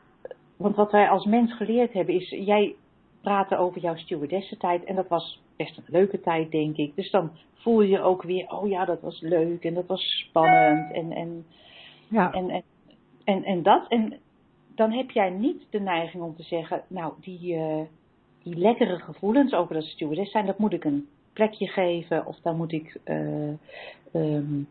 [0.57, 2.75] want wat wij als mens geleerd hebben is, jij
[3.21, 6.97] praatte over jouw stewardessentijd en dat was best een leuke tijd, denk ik.
[6.97, 10.93] Dus dan voel je ook weer, oh ja, dat was leuk en dat was spannend
[10.93, 11.47] en, en,
[12.09, 12.63] Ja, en, en,
[13.25, 13.89] en, en dat.
[13.89, 14.19] En
[14.75, 17.81] dan heb jij niet de neiging om te zeggen, nou, die, uh,
[18.43, 22.55] die lekkere gevoelens over dat stewardess zijn, dat moet ik een plekje geven of daar
[22.55, 23.53] moet ik, uh,
[24.13, 24.69] um,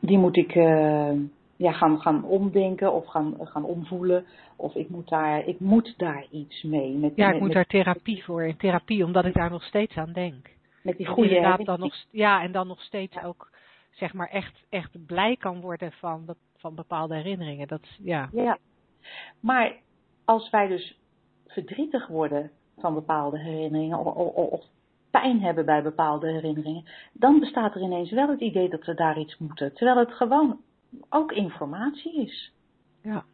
[0.00, 1.12] die moet ik uh,
[1.56, 4.24] ja, gaan, gaan omdenken of gaan, gaan omvoelen.
[4.56, 6.96] Of ik moet daar, ik moet daar iets mee.
[6.96, 8.44] Met, ja ik met, moet daar therapie voor.
[8.44, 10.50] In therapie, omdat ik daar nog steeds aan denk.
[10.82, 13.50] met die goede inderdaad dan nog, ja, en dan nog steeds ook,
[13.90, 17.68] zeg maar, echt, echt blij kan worden van, van bepaalde herinneringen.
[17.68, 18.28] Dat, ja.
[18.32, 18.58] Ja.
[19.40, 19.76] Maar
[20.24, 20.98] als wij dus
[21.46, 24.64] verdrietig worden van bepaalde herinneringen of, of, of
[25.10, 29.18] pijn hebben bij bepaalde herinneringen, dan bestaat er ineens wel het idee dat we daar
[29.18, 29.74] iets moeten.
[29.74, 30.60] Terwijl het gewoon
[31.08, 32.52] ook informatie is.
[33.02, 33.24] Ja.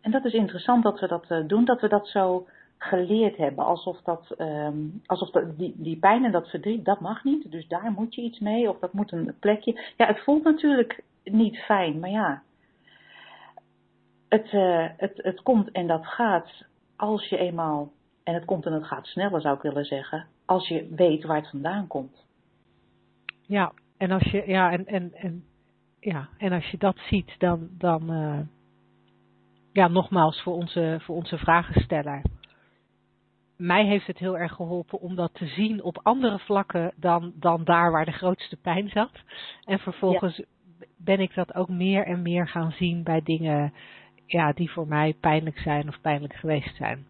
[0.00, 2.46] En dat is interessant dat we dat eh, doen, dat we dat zo
[2.78, 3.64] geleerd hebben.
[3.64, 4.76] Alsof, dat, ehm,
[5.06, 7.50] alsof dat, die, die pijn en dat verdriet, dat mag niet.
[7.50, 9.80] Dus daar moet je iets mee of dat moet een plekje.
[9.96, 12.42] Ja, het voelt natuurlijk niet fijn, maar ja.
[14.28, 16.64] Het, eh, het, het komt en dat gaat
[16.96, 17.90] als je eenmaal,
[18.24, 21.36] en het komt en het gaat sneller zou ik willen zeggen, als je weet waar
[21.36, 22.24] het vandaan komt.
[23.46, 25.44] Ja, en als je, ja, en, en, en,
[26.00, 28.38] ja, en als je dat ziet, dan, dan uh,
[29.72, 32.22] ja, nogmaals voor onze, voor onze vragensteller.
[33.56, 37.64] Mij heeft het heel erg geholpen om dat te zien op andere vlakken dan, dan
[37.64, 39.12] daar waar de grootste pijn zat.
[39.64, 40.44] En vervolgens ja.
[40.96, 43.72] ben ik dat ook meer en meer gaan zien bij dingen
[44.26, 47.06] ja, die voor mij pijnlijk zijn of pijnlijk geweest zijn.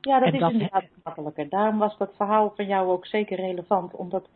[0.00, 1.48] Ja, dat en is dat inderdaad he- makkelijker.
[1.48, 4.28] Daarom was dat verhaal van jou ook zeker relevant, omdat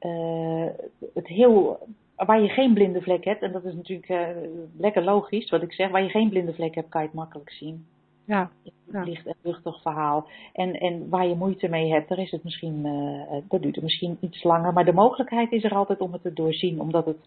[0.00, 0.66] uh,
[1.14, 1.78] het heel,
[2.16, 5.72] waar je geen blinde vlek hebt, en dat is natuurlijk uh, lekker logisch wat ik
[5.72, 7.86] zeg, waar je geen blinde vlek hebt, kan je het makkelijk zien.
[8.26, 8.50] Ja.
[8.90, 10.28] Het ligt een luchtig verhaal.
[10.52, 13.84] En, en waar je moeite mee hebt, daar is het misschien, uh, dat duurt het
[13.84, 14.72] misschien iets langer.
[14.72, 16.80] Maar de mogelijkheid is er altijd om het te doorzien.
[16.80, 17.18] Omdat het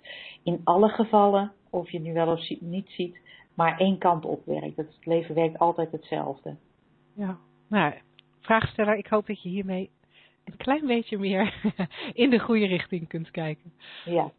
[0.43, 3.17] in alle gevallen, of je nu wel of niet ziet,
[3.53, 4.77] maar één kant op werkt.
[4.77, 6.55] Het leven werkt altijd hetzelfde.
[7.13, 7.37] Ja,
[7.67, 7.93] nou,
[8.39, 9.89] vraagsteller, ik hoop dat je hiermee
[10.45, 11.53] een klein beetje meer
[12.23, 13.73] in de goede richting kunt kijken.
[14.05, 14.31] Ja.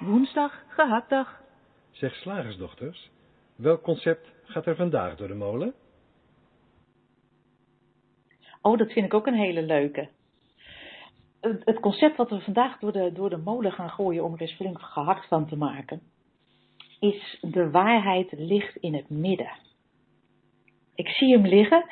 [0.00, 1.42] Woensdag, gehaktdag.
[1.90, 3.10] Zeg slagersdochters,
[3.56, 5.74] welk concept gaat er vandaag door de molen?
[8.62, 10.08] Oh, dat vind ik ook een hele leuke.
[11.40, 14.40] Het, het concept wat we vandaag door de, door de molen gaan gooien om er
[14.40, 16.00] eens flink gehakt van te maken,
[17.00, 19.50] is de waarheid ligt in het midden.
[20.98, 21.84] Ik zie hem liggen.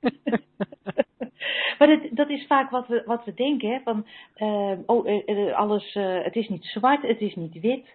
[1.78, 3.70] maar dat, dat, is vaak wat we, wat we denken.
[3.70, 3.80] Hè?
[3.84, 7.94] Van, uh, oh, uh, alles, uh, het is niet zwart, het is niet wit.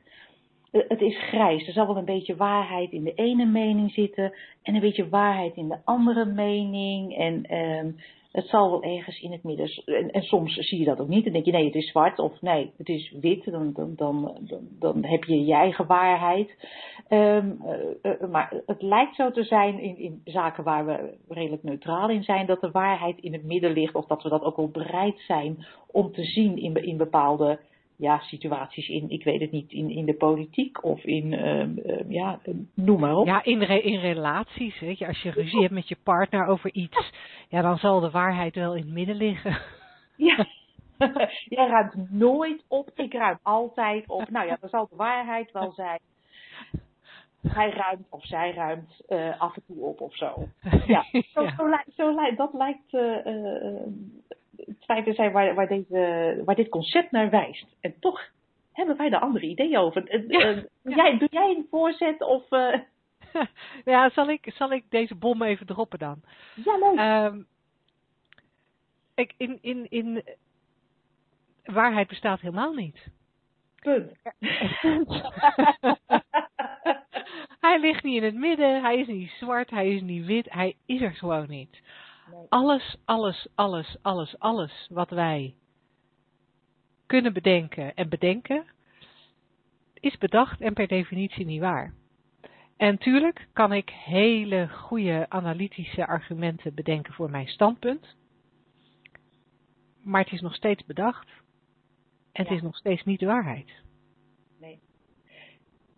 [0.72, 1.68] het is grijs.
[1.68, 4.34] Er zal wel een beetje waarheid in de ene mening zitten.
[4.64, 7.18] En een beetje waarheid in de andere mening.
[7.18, 7.92] En ehm,
[8.36, 9.70] het zal wel ergens in het midden.
[9.86, 11.24] En, en, soms zie je dat ook niet.
[11.24, 12.20] Dan denk je, nee, het is zwart.
[12.20, 13.52] Of nee, het is wit.
[13.52, 14.38] Dan, dan, dan,
[14.80, 16.68] dan, heb je je eigen waarheid.
[17.10, 17.62] Um,
[18.02, 22.24] uh, maar het lijkt zo te zijn in, in zaken waar we redelijk neutraal in
[22.24, 22.46] zijn.
[22.46, 23.96] Dat de waarheid in het midden ligt.
[23.96, 27.60] Of dat we dat ook wel bereid zijn om te zien in, in bepaalde
[27.98, 32.40] ja, situaties in, ik weet het niet, in, in de politiek of in, uh, ja,
[32.74, 33.26] noem maar op.
[33.26, 36.74] Ja, in, re, in relaties, weet je, als je ruzie hebt met je partner over
[36.74, 37.12] iets,
[37.50, 39.58] ja, dan zal de waarheid wel in het midden liggen.
[40.16, 40.46] Ja,
[41.56, 44.30] jij ruimt nooit op, ik ruim altijd op.
[44.30, 46.00] Nou ja, dan zal de waarheid wel zijn.
[47.48, 50.48] Hij ruimt of zij ruimt uh, af en toe op of zo.
[50.86, 51.56] Ja, zo, ja.
[51.56, 53.86] zo, zo dat lijkt uh,
[54.58, 57.66] het feit zijn waar, waar, deze, waar dit concept naar wijst.
[57.82, 58.22] En toch
[58.72, 60.28] hebben wij er andere ideeën over.
[60.28, 60.54] Ja,
[60.84, 62.52] uh, jij, doe jij een voorzet of...
[62.52, 62.80] Uh...
[63.86, 66.22] ja, zal ik, zal ik deze bom even droppen dan?
[66.56, 67.32] Ja, leuk.
[67.34, 67.48] Um,
[69.16, 70.24] ik, in, in, in,
[71.64, 73.08] waarheid bestaat helemaal niet.
[73.82, 74.12] Punt.
[77.66, 80.76] hij ligt niet in het midden, hij is niet zwart, hij is niet wit, hij
[80.86, 81.82] is er gewoon niet.
[82.50, 85.56] Alles, alles, alles, alles, alles wat wij
[87.06, 88.66] kunnen bedenken en bedenken,
[89.94, 91.94] is bedacht en per definitie niet waar.
[92.78, 98.16] En tuurlijk kan ik hele goede analytische argumenten bedenken voor mijn standpunt.
[100.02, 101.28] Maar het is nog steeds bedacht.
[102.32, 102.50] En ja.
[102.50, 103.72] het is nog steeds niet de waarheid.
[104.60, 104.80] Nee.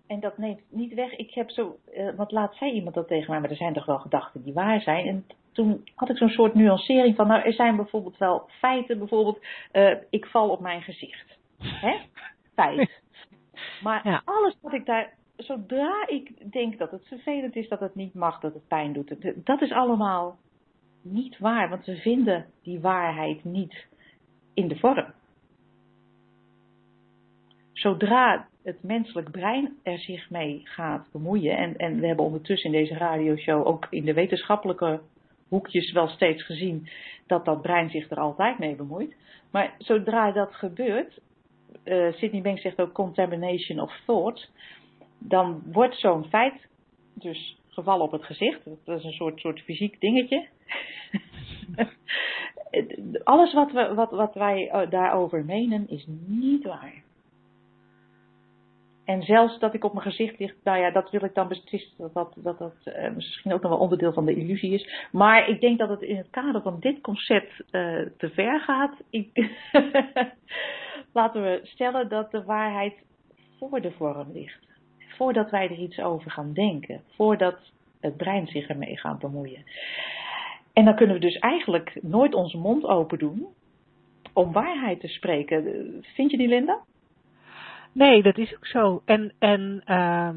[0.08, 1.16] En dat neemt niet weg.
[1.16, 3.86] Ik heb zo, uh, want laat zei iemand dat tegen mij, maar er zijn toch
[3.86, 5.08] wel gedachten die waar zijn.
[5.08, 5.26] En
[5.58, 9.96] toen had ik zo'n soort nuancering van, nou er zijn bijvoorbeeld wel feiten, bijvoorbeeld uh,
[10.10, 11.38] ik val op mijn gezicht.
[11.58, 11.98] Hè?
[12.54, 12.90] Feit.
[13.84, 14.22] Maar ja.
[14.26, 18.40] alles wat ik daar, zodra ik denk dat het vervelend is, dat het niet mag,
[18.40, 20.38] dat het pijn doet, dat is allemaal
[21.02, 23.88] niet waar, want we vinden die waarheid niet
[24.54, 25.14] in de vorm.
[27.72, 32.80] Zodra het menselijk brein er zich mee gaat bemoeien, en, en we hebben ondertussen in
[32.80, 35.02] deze radioshow ook in de wetenschappelijke
[35.50, 36.90] hoekjes wel steeds gezien
[37.28, 39.16] dat dat brein zich er altijd mee bemoeit.
[39.52, 41.20] Maar zodra dat gebeurt,
[41.84, 44.52] uh, Sidney Banks zegt ook contamination of thought,
[45.20, 46.68] dan wordt zo'n feit
[47.14, 48.64] dus gevallen op het gezicht.
[48.86, 50.48] Dat is een soort, soort fysiek dingetje.
[53.24, 57.04] Alles wat, we, wat, wat wij eh, daarover menen is niet waar.
[59.08, 61.94] En zelfs dat ik op mijn gezicht ligt, nou ja, dat wil ik dan beslissen
[61.98, 65.08] dat dat, dat, dat uh, misschien ook nog wel onderdeel van de illusie is.
[65.12, 67.66] Maar ik denk dat het in het kader van dit concept uh,
[68.18, 68.96] te ver gaat.
[69.10, 69.30] Ik
[71.14, 72.94] Laten we stellen dat de waarheid
[73.60, 74.68] voor de vorm ligt.
[74.98, 77.02] Voordat wij er iets over gaan denken.
[77.16, 77.58] Voordat
[78.00, 79.64] het brein zich ermee gaat bemoeien.
[80.74, 83.48] En dan kunnen we dus eigenlijk nooit onze mond open doen
[84.34, 85.64] om waarheid te spreken.
[86.02, 86.82] Vind je die, Linda?
[87.98, 89.02] Nee, dat is ook zo.
[89.06, 90.28] En, en, uh,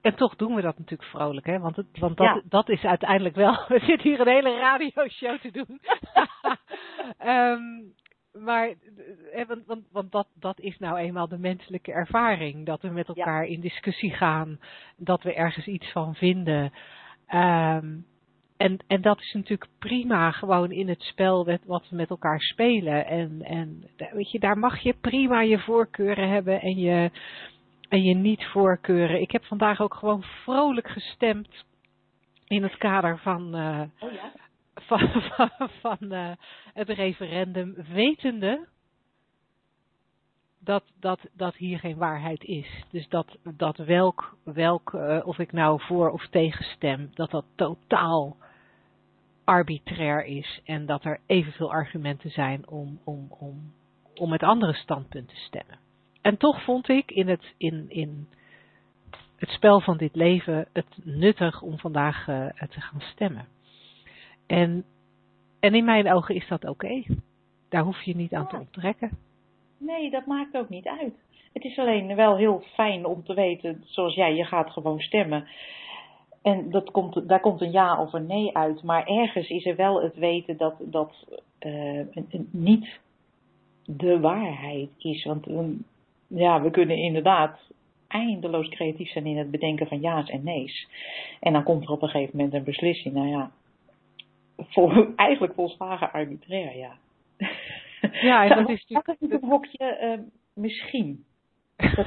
[0.00, 1.58] en toch doen we dat natuurlijk vrolijk, hè?
[1.58, 2.42] Want, het, want dat, ja.
[2.48, 3.64] dat is uiteindelijk wel.
[3.68, 5.80] We zitten hier een hele radioshow te doen.
[7.26, 7.94] um,
[8.44, 8.74] maar,
[9.46, 12.66] want, want, want dat, dat is nou eenmaal de menselijke ervaring.
[12.66, 13.54] Dat we met elkaar ja.
[13.54, 14.60] in discussie gaan.
[14.96, 16.72] Dat we ergens iets van vinden.
[17.34, 18.06] Um,
[18.56, 22.40] en, en dat is natuurlijk prima gewoon in het spel met, wat we met elkaar
[22.40, 23.06] spelen.
[23.06, 27.10] En, en weet je, daar mag je prima je voorkeuren hebben en je,
[27.88, 29.20] en je niet voorkeuren.
[29.20, 31.64] Ik heb vandaag ook gewoon vrolijk gestemd
[32.46, 34.32] in het kader van, uh, oh ja?
[34.74, 34.98] van,
[35.36, 35.50] van,
[35.80, 36.30] van uh,
[36.74, 38.68] het referendum, wetende
[40.64, 42.84] dat, dat, dat hier geen waarheid is.
[42.90, 47.44] Dus dat, dat welk, welk uh, of ik nou voor of tegen stem, dat dat
[47.54, 48.36] totaal
[49.44, 53.72] arbitrair is en dat er evenveel argumenten zijn om, om, om,
[54.14, 55.78] om met andere standpunten te stemmen.
[56.20, 58.28] En toch vond ik in het, in, in
[59.36, 63.46] het spel van dit leven het nuttig om vandaag uh, te gaan stemmen.
[64.46, 64.84] En,
[65.60, 66.70] en in mijn ogen is dat oké.
[66.70, 67.06] Okay.
[67.68, 69.18] Daar hoef je niet aan te onttrekken.
[69.84, 71.14] Nee, dat maakt ook niet uit.
[71.52, 75.46] Het is alleen wel heel fijn om te weten, zoals jij, je gaat gewoon stemmen.
[76.42, 78.82] En dat komt, daar komt een ja of een nee uit.
[78.82, 81.26] Maar ergens is er wel het weten dat dat
[81.60, 82.00] uh,
[82.50, 83.00] niet
[83.84, 85.24] de waarheid is.
[85.24, 85.84] Want um,
[86.26, 87.58] ja, we kunnen inderdaad
[88.08, 90.88] eindeloos creatief zijn in het bedenken van ja's en nee's.
[91.40, 93.14] En dan komt er op een gegeven moment een beslissing.
[93.14, 93.50] Nou ja,
[95.16, 96.96] eigenlijk volslagen arbitrair, ja.
[98.12, 99.42] Ja, en dat is natuurlijk...
[99.42, 101.24] een hokje uh, misschien.
[101.76, 102.06] Dat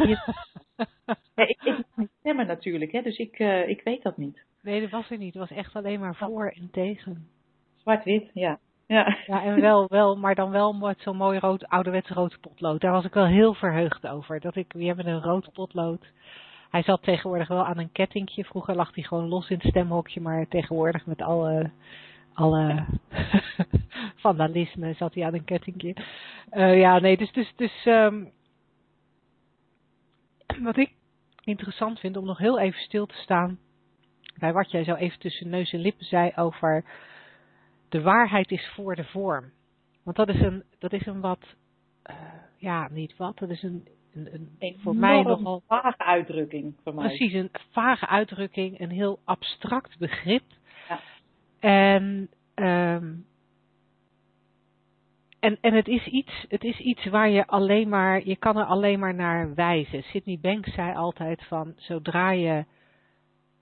[1.36, 4.44] ja, ik, ik niet stemmen natuurlijk, hè, dus ik, uh, ik weet dat niet.
[4.62, 5.34] Nee, dat was er niet.
[5.34, 7.28] Het was echt alleen maar voor en tegen.
[7.76, 8.60] Zwart-wit, ja.
[8.88, 9.18] Ja.
[9.26, 12.82] ja, en wel, wel, maar dan wel met zo'n mooi rood, ouderwets rood potlood.
[12.82, 14.40] Daar was ik wel heel verheugd over.
[14.40, 16.06] Dat ik, we hebben een rood potlood.
[16.70, 18.44] Hij zat tegenwoordig wel aan een kettingje.
[18.44, 21.72] Vroeger lag hij gewoon los in het stemhokje, maar tegenwoordig met alle,
[22.38, 22.86] alle
[24.26, 25.96] vandalisme zat hij aan een kettingje.
[26.52, 28.32] Uh, ja, nee, dus, dus, dus um,
[30.62, 30.92] wat ik
[31.44, 33.60] interessant vind om nog heel even stil te staan
[34.40, 36.84] bij wat jij zo even tussen neus en lippen zei over
[37.90, 39.52] de waarheid is voor de vorm.
[40.04, 41.56] Want dat is een, dat is een wat,
[42.10, 42.16] uh,
[42.58, 45.64] ja, niet wat, dat is een, een, een voor mij nogal.
[45.68, 47.08] vage uitdrukking voor mij.
[47.08, 50.44] Precies, een vage uitdrukking, een heel abstract begrip.
[51.60, 53.26] En, um,
[55.40, 58.66] en, en het, is iets, het is iets waar je alleen maar, je kan er
[58.66, 60.04] alleen maar naar wijzen.
[60.04, 62.66] Sidney Banks zei altijd van, zodra je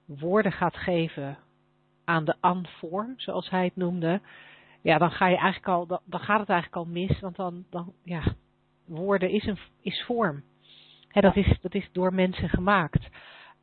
[0.05, 1.37] woorden gaat geven
[2.05, 4.21] aan de anvorm, zoals hij het noemde,
[4.81, 7.93] ja, dan ga je eigenlijk al, dan gaat het eigenlijk al mis, want dan, dan
[8.03, 8.23] ja,
[8.85, 10.43] woorden is, een, is vorm.
[11.07, 13.07] Hè, dat, is, dat is door mensen gemaakt.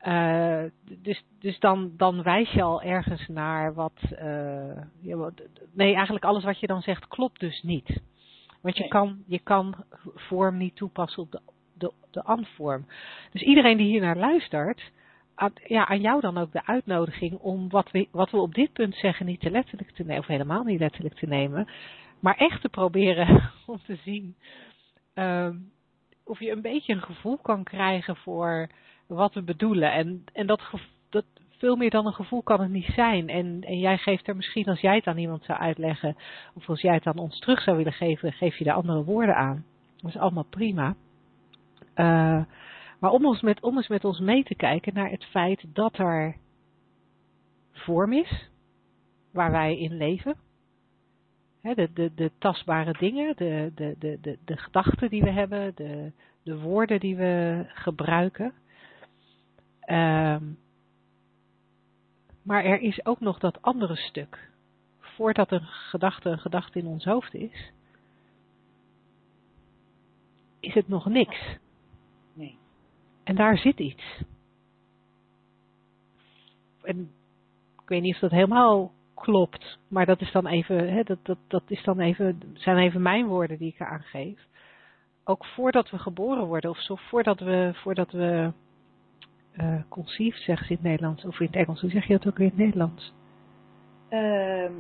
[0.02, 0.64] Uh,
[1.02, 5.30] dus dus dan, dan wijs je al ergens naar wat, uh, ja,
[5.72, 8.00] nee, eigenlijk alles wat je dan zegt klopt dus niet.
[8.60, 8.90] Want je, nee.
[8.90, 9.74] kan, je kan
[10.14, 11.40] vorm niet toepassen op de,
[11.74, 12.86] de, de anvorm.
[13.32, 14.90] Dus iedereen die hier naar luistert,
[15.34, 18.72] aan, ja, aan jou dan ook de uitnodiging om wat we, wat we op dit
[18.72, 21.68] punt zeggen niet te letterlijk te nemen, of helemaal niet letterlijk te nemen,
[22.20, 24.36] maar echt te proberen om te zien
[25.14, 25.72] um,
[26.24, 28.68] of je een beetje een gevoel kan krijgen voor
[29.14, 29.92] wat we bedoelen.
[29.92, 30.60] En, en dat,
[31.10, 31.24] dat
[31.58, 33.28] veel meer dan een gevoel kan het niet zijn.
[33.28, 36.16] En, en jij geeft er misschien, als jij het aan iemand zou uitleggen,
[36.54, 39.36] of als jij het aan ons terug zou willen geven, geef je de andere woorden
[39.36, 39.64] aan.
[39.96, 40.94] Dat is allemaal prima.
[41.96, 42.44] Uh,
[42.98, 45.98] maar om, ons met, om eens met ons mee te kijken naar het feit dat
[45.98, 46.36] er
[47.72, 48.50] vorm is,
[49.32, 50.36] waar wij in leven.
[51.62, 56.12] de, de, de tastbare dingen, de, de, de, de, de gedachten die we hebben, de,
[56.42, 58.52] de woorden die we gebruiken.
[59.86, 60.58] Um,
[62.42, 64.50] maar er is ook nog dat andere stuk.
[64.98, 67.72] Voordat een gedachte een gedachte in ons hoofd is,
[70.60, 71.56] is het nog niks.
[72.32, 72.58] Nee.
[73.24, 74.22] En daar zit iets.
[76.82, 77.10] En
[77.82, 81.38] ik weet niet of dat helemaal klopt, maar dat is dan even, hè, dat, dat,
[81.46, 84.46] dat is dan even, zijn even mijn woorden die ik eraan geef.
[85.24, 88.52] Ook voordat we geboren worden, of zo, voordat we, voordat we
[89.56, 92.26] uh, conceived zeggen ze in het Nederlands, of in het Engels, hoe zeg je dat
[92.26, 93.12] ook in het Nederlands?
[94.10, 94.70] Uh,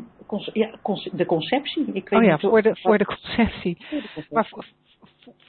[0.52, 0.70] ja,
[1.12, 1.86] de conceptie.
[1.92, 3.76] Ik weet oh ja, niet voor, de, voor de conceptie.
[3.76, 4.34] Voor de conceptie.
[4.34, 4.66] Maar voor,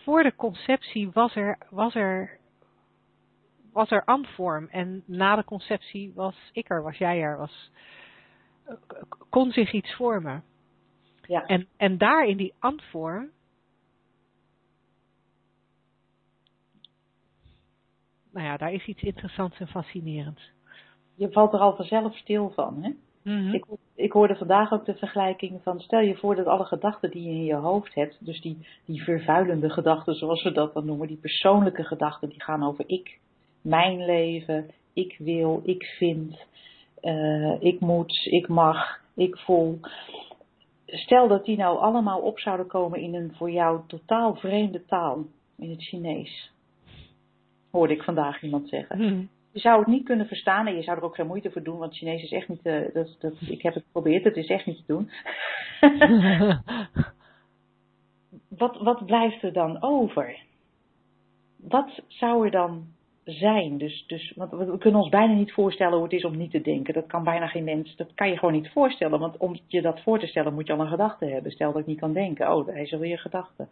[0.03, 2.39] voor de conceptie was er, was er
[3.73, 7.71] was er antvorm en na de conceptie was ik er, was jij er, was,
[9.29, 10.43] kon zich iets vormen.
[11.21, 11.45] Ja.
[11.45, 13.29] En, en daar in die antvorm
[18.33, 20.51] nou ja, daar is iets interessants en fascinerends.
[21.15, 22.91] Je valt er al vanzelf stil van, hè?
[23.23, 23.53] Mm-hmm.
[23.53, 23.65] Ik,
[23.95, 27.29] ik hoorde vandaag ook de vergelijking van, stel je voor dat alle gedachten die je
[27.29, 31.17] in je hoofd hebt, dus die, die vervuilende gedachten zoals we dat dan noemen, die
[31.17, 33.19] persoonlijke gedachten, die gaan over ik,
[33.61, 36.45] mijn leven, ik wil, ik vind,
[37.01, 39.79] uh, ik moet, ik mag, ik voel.
[40.85, 45.25] Stel dat die nou allemaal op zouden komen in een voor jou totaal vreemde taal,
[45.57, 46.51] in het Chinees.
[47.73, 48.97] Hoorde ik vandaag iemand zeggen.
[48.97, 49.29] Hmm.
[49.51, 51.77] Je zou het niet kunnen verstaan en je zou er ook geen moeite voor doen,
[51.77, 54.65] want Chinees is echt niet, uh, dat, dat, ik heb het geprobeerd, het is echt
[54.65, 55.09] niet te doen.
[58.61, 60.37] wat, wat blijft er dan over?
[61.55, 62.87] Wat zou er dan
[63.23, 63.77] zijn.
[63.77, 66.61] Dus, dus, want we kunnen ons bijna niet voorstellen hoe het is om niet te
[66.61, 66.93] denken.
[66.93, 67.95] Dat kan bijna geen mens.
[67.95, 69.19] Dat kan je gewoon niet voorstellen.
[69.19, 71.51] Want om je dat voor te stellen moet je al een gedachte hebben.
[71.51, 72.53] Stel dat ik niet kan denken.
[72.53, 73.67] Oh, hij is alweer gedachte.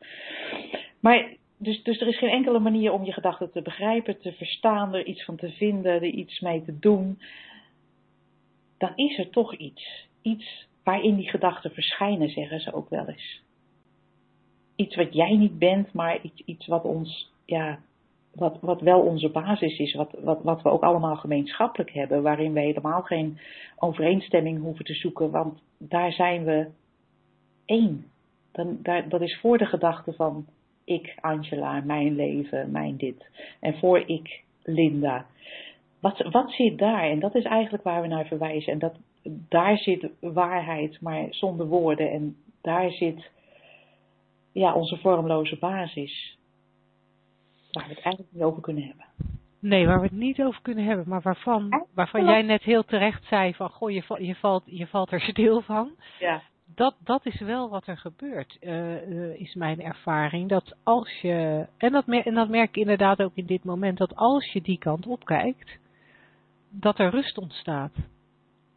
[1.00, 4.94] Maar dus, dus er is geen enkele manier om je gedachten te begrijpen, te verstaan,
[4.94, 7.22] er iets van te vinden, er iets mee te doen.
[8.78, 10.08] Dan is er toch iets.
[10.22, 13.42] Iets waarin die gedachten verschijnen, zeggen ze ook wel eens.
[14.76, 17.80] Iets wat jij niet bent, maar iets, iets wat ons ja,
[18.34, 22.54] wat, wat wel onze basis is, wat, wat, wat we ook allemaal gemeenschappelijk hebben, waarin
[22.54, 23.40] we helemaal geen
[23.78, 26.68] overeenstemming hoeven te zoeken, want daar zijn we
[27.66, 28.06] één.
[28.52, 30.46] Dan, daar, dat is voor de gedachte van
[30.84, 33.30] ik, Angela, mijn leven, mijn dit.
[33.60, 35.26] En voor ik, Linda.
[36.00, 37.10] Wat, wat zit daar?
[37.10, 38.74] En dat is eigenlijk waar we naar verwijzen.
[38.74, 38.96] En dat,
[39.50, 42.12] daar zit waarheid, maar zonder woorden.
[42.12, 43.30] En daar zit
[44.52, 46.38] ja, onze vormloze basis.
[47.72, 49.06] Waar we het eigenlijk niet over kunnen hebben.
[49.60, 53.26] Nee, waar we het niet over kunnen hebben, maar waarvan, waarvan jij net heel terecht
[53.26, 55.92] zei van, goh, je, je, valt, je valt er stil van.
[56.20, 56.42] Ja.
[56.76, 60.50] Dat, dat is wel wat er gebeurt, uh, is mijn ervaring.
[60.50, 64.16] Dat als je, en dat, en dat merk ik inderdaad ook in dit moment, dat
[64.16, 65.78] als je die kant opkijkt,
[66.70, 67.92] dat er rust ontstaat.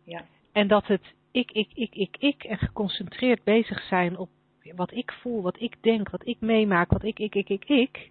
[0.04, 0.24] Ja.
[0.52, 4.28] En dat het ik, ik, ik, ik, ik en geconcentreerd bezig zijn op
[4.74, 8.10] wat ik voel, wat ik denk, wat ik meemaak, wat ik, ik, ik, ik, ik,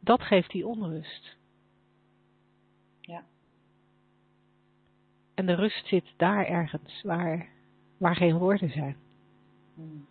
[0.00, 1.36] dat geeft die onrust.
[3.00, 3.24] Ja.
[5.34, 7.48] En de rust zit daar ergens, waar,
[8.02, 8.96] waar geen woorden zijn.
[9.74, 10.06] Hmm.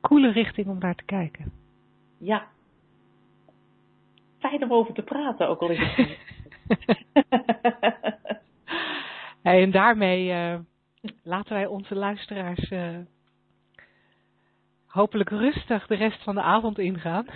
[0.00, 1.52] Coole richting om naar te kijken.
[2.18, 2.46] Ja.
[4.38, 6.18] Fijn om over te praten, ook al is het.
[9.42, 10.58] en daarmee uh,
[11.22, 12.98] laten wij onze luisteraars uh,
[14.86, 17.26] hopelijk rustig de rest van de avond ingaan.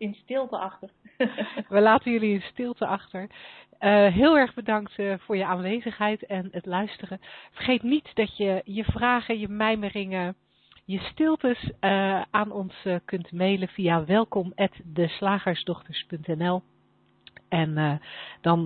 [0.00, 0.90] In stilte achter.
[1.68, 3.28] We laten jullie in stilte achter.
[3.80, 7.20] Uh, heel erg bedankt uh, voor je aanwezigheid en het luisteren.
[7.50, 10.36] Vergeet niet dat je je vragen, je mijmeringen,
[10.84, 16.62] je stiltes uh, aan ons kunt mailen via welkom@deslagersdochters.nl.
[17.48, 18.00] En
[18.40, 18.64] dan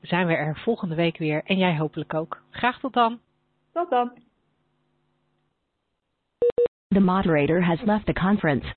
[0.00, 2.42] zijn we er volgende week weer en jij hopelijk ook.
[2.50, 3.20] Graag tot dan.
[3.72, 4.12] Tot dan.
[6.88, 8.74] The moderator has left the conference.